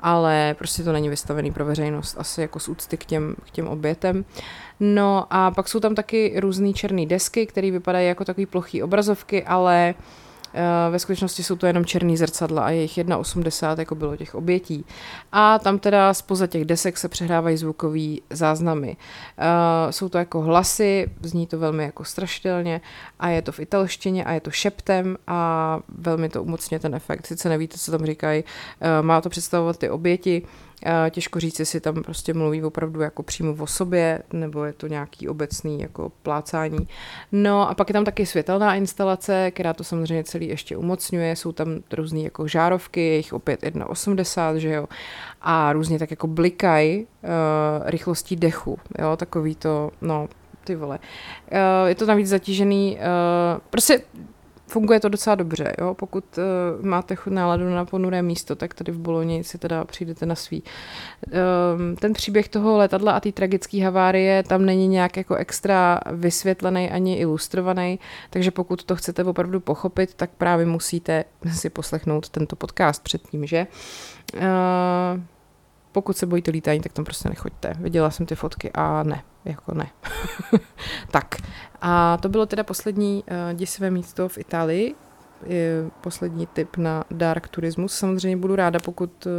ale 0.00 0.54
prostě 0.58 0.82
to 0.82 0.92
není 0.92 1.08
vystavený 1.08 1.52
pro 1.52 1.64
veřejnost, 1.64 2.16
asi 2.18 2.40
jako 2.40 2.60
z 2.60 2.68
úcty 2.68 2.96
k 2.96 3.04
těm, 3.04 3.34
k 3.46 3.50
těm 3.50 3.68
obětem. 3.68 4.24
No 4.80 5.26
a 5.30 5.50
pak 5.50 5.68
jsou 5.68 5.80
tam 5.80 5.94
taky 5.94 6.40
různé 6.40 6.72
černé 6.72 7.06
desky, 7.06 7.46
které 7.46 7.70
vypadají 7.70 8.08
jako 8.08 8.24
takové 8.24 8.46
plochý 8.46 8.82
obrazovky, 8.82 9.44
ale 9.44 9.94
uh, 9.98 10.23
ve 10.90 10.98
skutečnosti 10.98 11.42
jsou 11.42 11.56
to 11.56 11.66
jenom 11.66 11.84
černý 11.84 12.16
zrcadla 12.16 12.64
a 12.64 12.70
jejich 12.70 12.98
1,80 12.98 13.78
jako 13.78 13.94
bylo 13.94 14.16
těch 14.16 14.34
obětí. 14.34 14.84
A 15.32 15.58
tam 15.58 15.78
teda 15.78 16.14
spoza 16.14 16.46
těch 16.46 16.64
desek 16.64 16.98
se 16.98 17.08
přehrávají 17.08 17.56
zvukové 17.56 18.00
záznamy. 18.30 18.96
Eh, 19.38 19.92
jsou 19.92 20.08
to 20.08 20.18
jako 20.18 20.40
hlasy, 20.40 21.10
zní 21.22 21.46
to 21.46 21.58
velmi 21.58 21.84
jako 21.84 22.04
strašidelně 22.04 22.80
a 23.20 23.28
je 23.28 23.42
to 23.42 23.52
v 23.52 23.60
italštině 23.60 24.24
a 24.24 24.32
je 24.32 24.40
to 24.40 24.50
šeptem 24.50 25.16
a 25.26 25.80
velmi 25.98 26.28
to 26.28 26.42
umocně 26.42 26.78
ten 26.78 26.94
efekt. 26.94 27.26
Sice 27.26 27.48
nevíte, 27.48 27.78
co 27.78 27.90
tam 27.90 28.06
říkají, 28.06 28.44
eh, 28.80 29.02
má 29.02 29.20
to 29.20 29.30
představovat 29.30 29.78
ty 29.78 29.90
oběti, 29.90 30.42
Těžko 31.10 31.40
říct, 31.40 31.58
jestli 31.60 31.80
tam 31.80 32.02
prostě 32.02 32.34
mluví 32.34 32.62
opravdu 32.62 33.00
jako 33.00 33.22
přímo 33.22 33.54
o 33.58 33.66
sobě, 33.66 34.22
nebo 34.32 34.64
je 34.64 34.72
to 34.72 34.86
nějaký 34.86 35.28
obecný 35.28 35.80
jako 35.80 36.12
plácání. 36.22 36.88
No 37.32 37.70
a 37.70 37.74
pak 37.74 37.88
je 37.88 37.92
tam 37.92 38.04
taky 38.04 38.26
světelná 38.26 38.74
instalace, 38.74 39.50
která 39.50 39.72
to 39.72 39.84
samozřejmě 39.84 40.24
celý 40.24 40.48
ještě 40.48 40.76
umocňuje. 40.76 41.36
Jsou 41.36 41.52
tam 41.52 41.68
různé 41.92 42.20
jako 42.20 42.48
žárovky, 42.48 43.00
jejich 43.00 43.32
opět 43.32 43.62
1,80, 43.62 44.54
že 44.54 44.72
jo. 44.72 44.86
A 45.42 45.72
různě 45.72 45.98
tak 45.98 46.10
jako 46.10 46.26
blikají 46.26 47.06
uh, 47.22 47.30
rychlostí 47.84 48.36
dechu, 48.36 48.78
jo, 48.98 49.16
takový 49.16 49.54
to, 49.54 49.90
no, 50.00 50.28
ty 50.64 50.74
vole. 50.74 50.98
Uh, 51.52 51.88
je 51.88 51.94
to 51.94 52.06
navíc 52.06 52.28
zatížený, 52.28 52.96
uh, 52.96 53.60
prostě 53.70 54.00
funguje 54.66 55.00
to 55.00 55.08
docela 55.08 55.36
dobře, 55.36 55.72
jo? 55.80 55.94
pokud 55.94 56.24
uh, 56.38 56.86
máte 56.86 57.16
náladu 57.28 57.70
na 57.70 57.84
ponuré 57.84 58.22
místo, 58.22 58.56
tak 58.56 58.74
tady 58.74 58.92
v 58.92 58.98
Boloni 58.98 59.44
si 59.44 59.58
teda 59.58 59.84
přijdete 59.84 60.26
na 60.26 60.34
svý. 60.34 60.62
Um, 60.62 61.96
ten 61.96 62.12
příběh 62.12 62.48
toho 62.48 62.76
letadla 62.76 63.12
a 63.12 63.20
té 63.20 63.32
tragické 63.32 63.84
havárie 63.84 64.42
tam 64.42 64.64
není 64.64 64.88
nějak 64.88 65.16
jako 65.16 65.34
extra 65.34 66.00
vysvětlený 66.12 66.90
ani 66.90 67.18
ilustrovaný, 67.18 67.98
takže 68.30 68.50
pokud 68.50 68.84
to 68.84 68.96
chcete 68.96 69.24
opravdu 69.24 69.60
pochopit, 69.60 70.14
tak 70.14 70.30
právě 70.38 70.66
musíte 70.66 71.24
si 71.52 71.70
poslechnout 71.70 72.28
tento 72.28 72.56
podcast 72.56 73.02
předtím, 73.02 73.46
že? 73.46 73.66
Uh, 74.34 75.20
pokud 75.94 76.16
se 76.16 76.26
bojíte 76.26 76.50
lítání, 76.50 76.80
tak 76.80 76.92
tam 76.92 77.04
prostě 77.04 77.28
nechoďte. 77.28 77.74
Viděla 77.78 78.10
jsem 78.10 78.26
ty 78.26 78.34
fotky 78.34 78.70
a 78.74 79.02
ne, 79.02 79.22
jako 79.44 79.74
ne. 79.74 79.90
tak, 81.10 81.34
a 81.80 82.16
to 82.16 82.28
bylo 82.28 82.46
teda 82.46 82.64
poslední 82.64 83.24
uh, 83.24 83.58
děsivé 83.58 83.90
místo 83.90 84.28
v 84.28 84.38
Itálii, 84.38 84.94
je 85.46 85.90
poslední 86.00 86.46
tip 86.46 86.76
na 86.76 87.04
dark 87.10 87.48
turismus. 87.48 87.94
Samozřejmě 87.94 88.36
budu 88.36 88.56
ráda, 88.56 88.78
pokud 88.84 89.26
uh, 89.26 89.32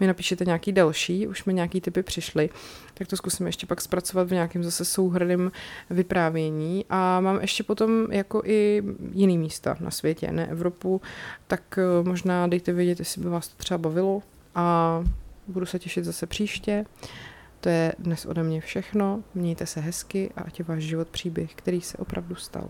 mi 0.00 0.06
napíšete 0.06 0.44
nějaký 0.44 0.72
další, 0.72 1.26
už 1.26 1.44
mi 1.44 1.54
nějaký 1.54 1.80
typy 1.80 2.02
přišly, 2.02 2.50
tak 2.94 3.08
to 3.08 3.16
zkusím 3.16 3.46
ještě 3.46 3.66
pak 3.66 3.80
zpracovat 3.80 4.28
v 4.28 4.32
nějakém 4.32 4.64
zase 4.64 4.84
souhrném 4.84 5.52
vyprávění. 5.90 6.84
A 6.90 7.20
mám 7.20 7.40
ještě 7.40 7.62
potom 7.62 8.12
jako 8.12 8.42
i 8.44 8.82
jiný 9.12 9.38
místa 9.38 9.76
na 9.80 9.90
světě, 9.90 10.32
ne 10.32 10.46
Evropu, 10.46 11.00
tak 11.46 11.78
uh, 12.00 12.06
možná 12.06 12.46
dejte 12.46 12.72
vědět, 12.72 12.98
jestli 12.98 13.22
by 13.22 13.28
vás 13.28 13.48
to 13.48 13.54
třeba 13.56 13.78
bavilo 13.78 14.22
a 14.54 15.04
budu 15.48 15.66
se 15.66 15.78
těšit 15.78 16.04
zase 16.04 16.26
příště. 16.26 16.84
To 17.60 17.68
je 17.68 17.94
dnes 17.98 18.26
ode 18.26 18.42
mě 18.42 18.60
všechno. 18.60 19.24
Mějte 19.34 19.66
se 19.66 19.80
hezky 19.80 20.30
a 20.36 20.40
ať 20.40 20.58
je 20.58 20.64
váš 20.64 20.82
život 20.82 21.08
příběh, 21.08 21.54
který 21.54 21.80
se 21.80 21.98
opravdu 21.98 22.34
stal. 22.34 22.68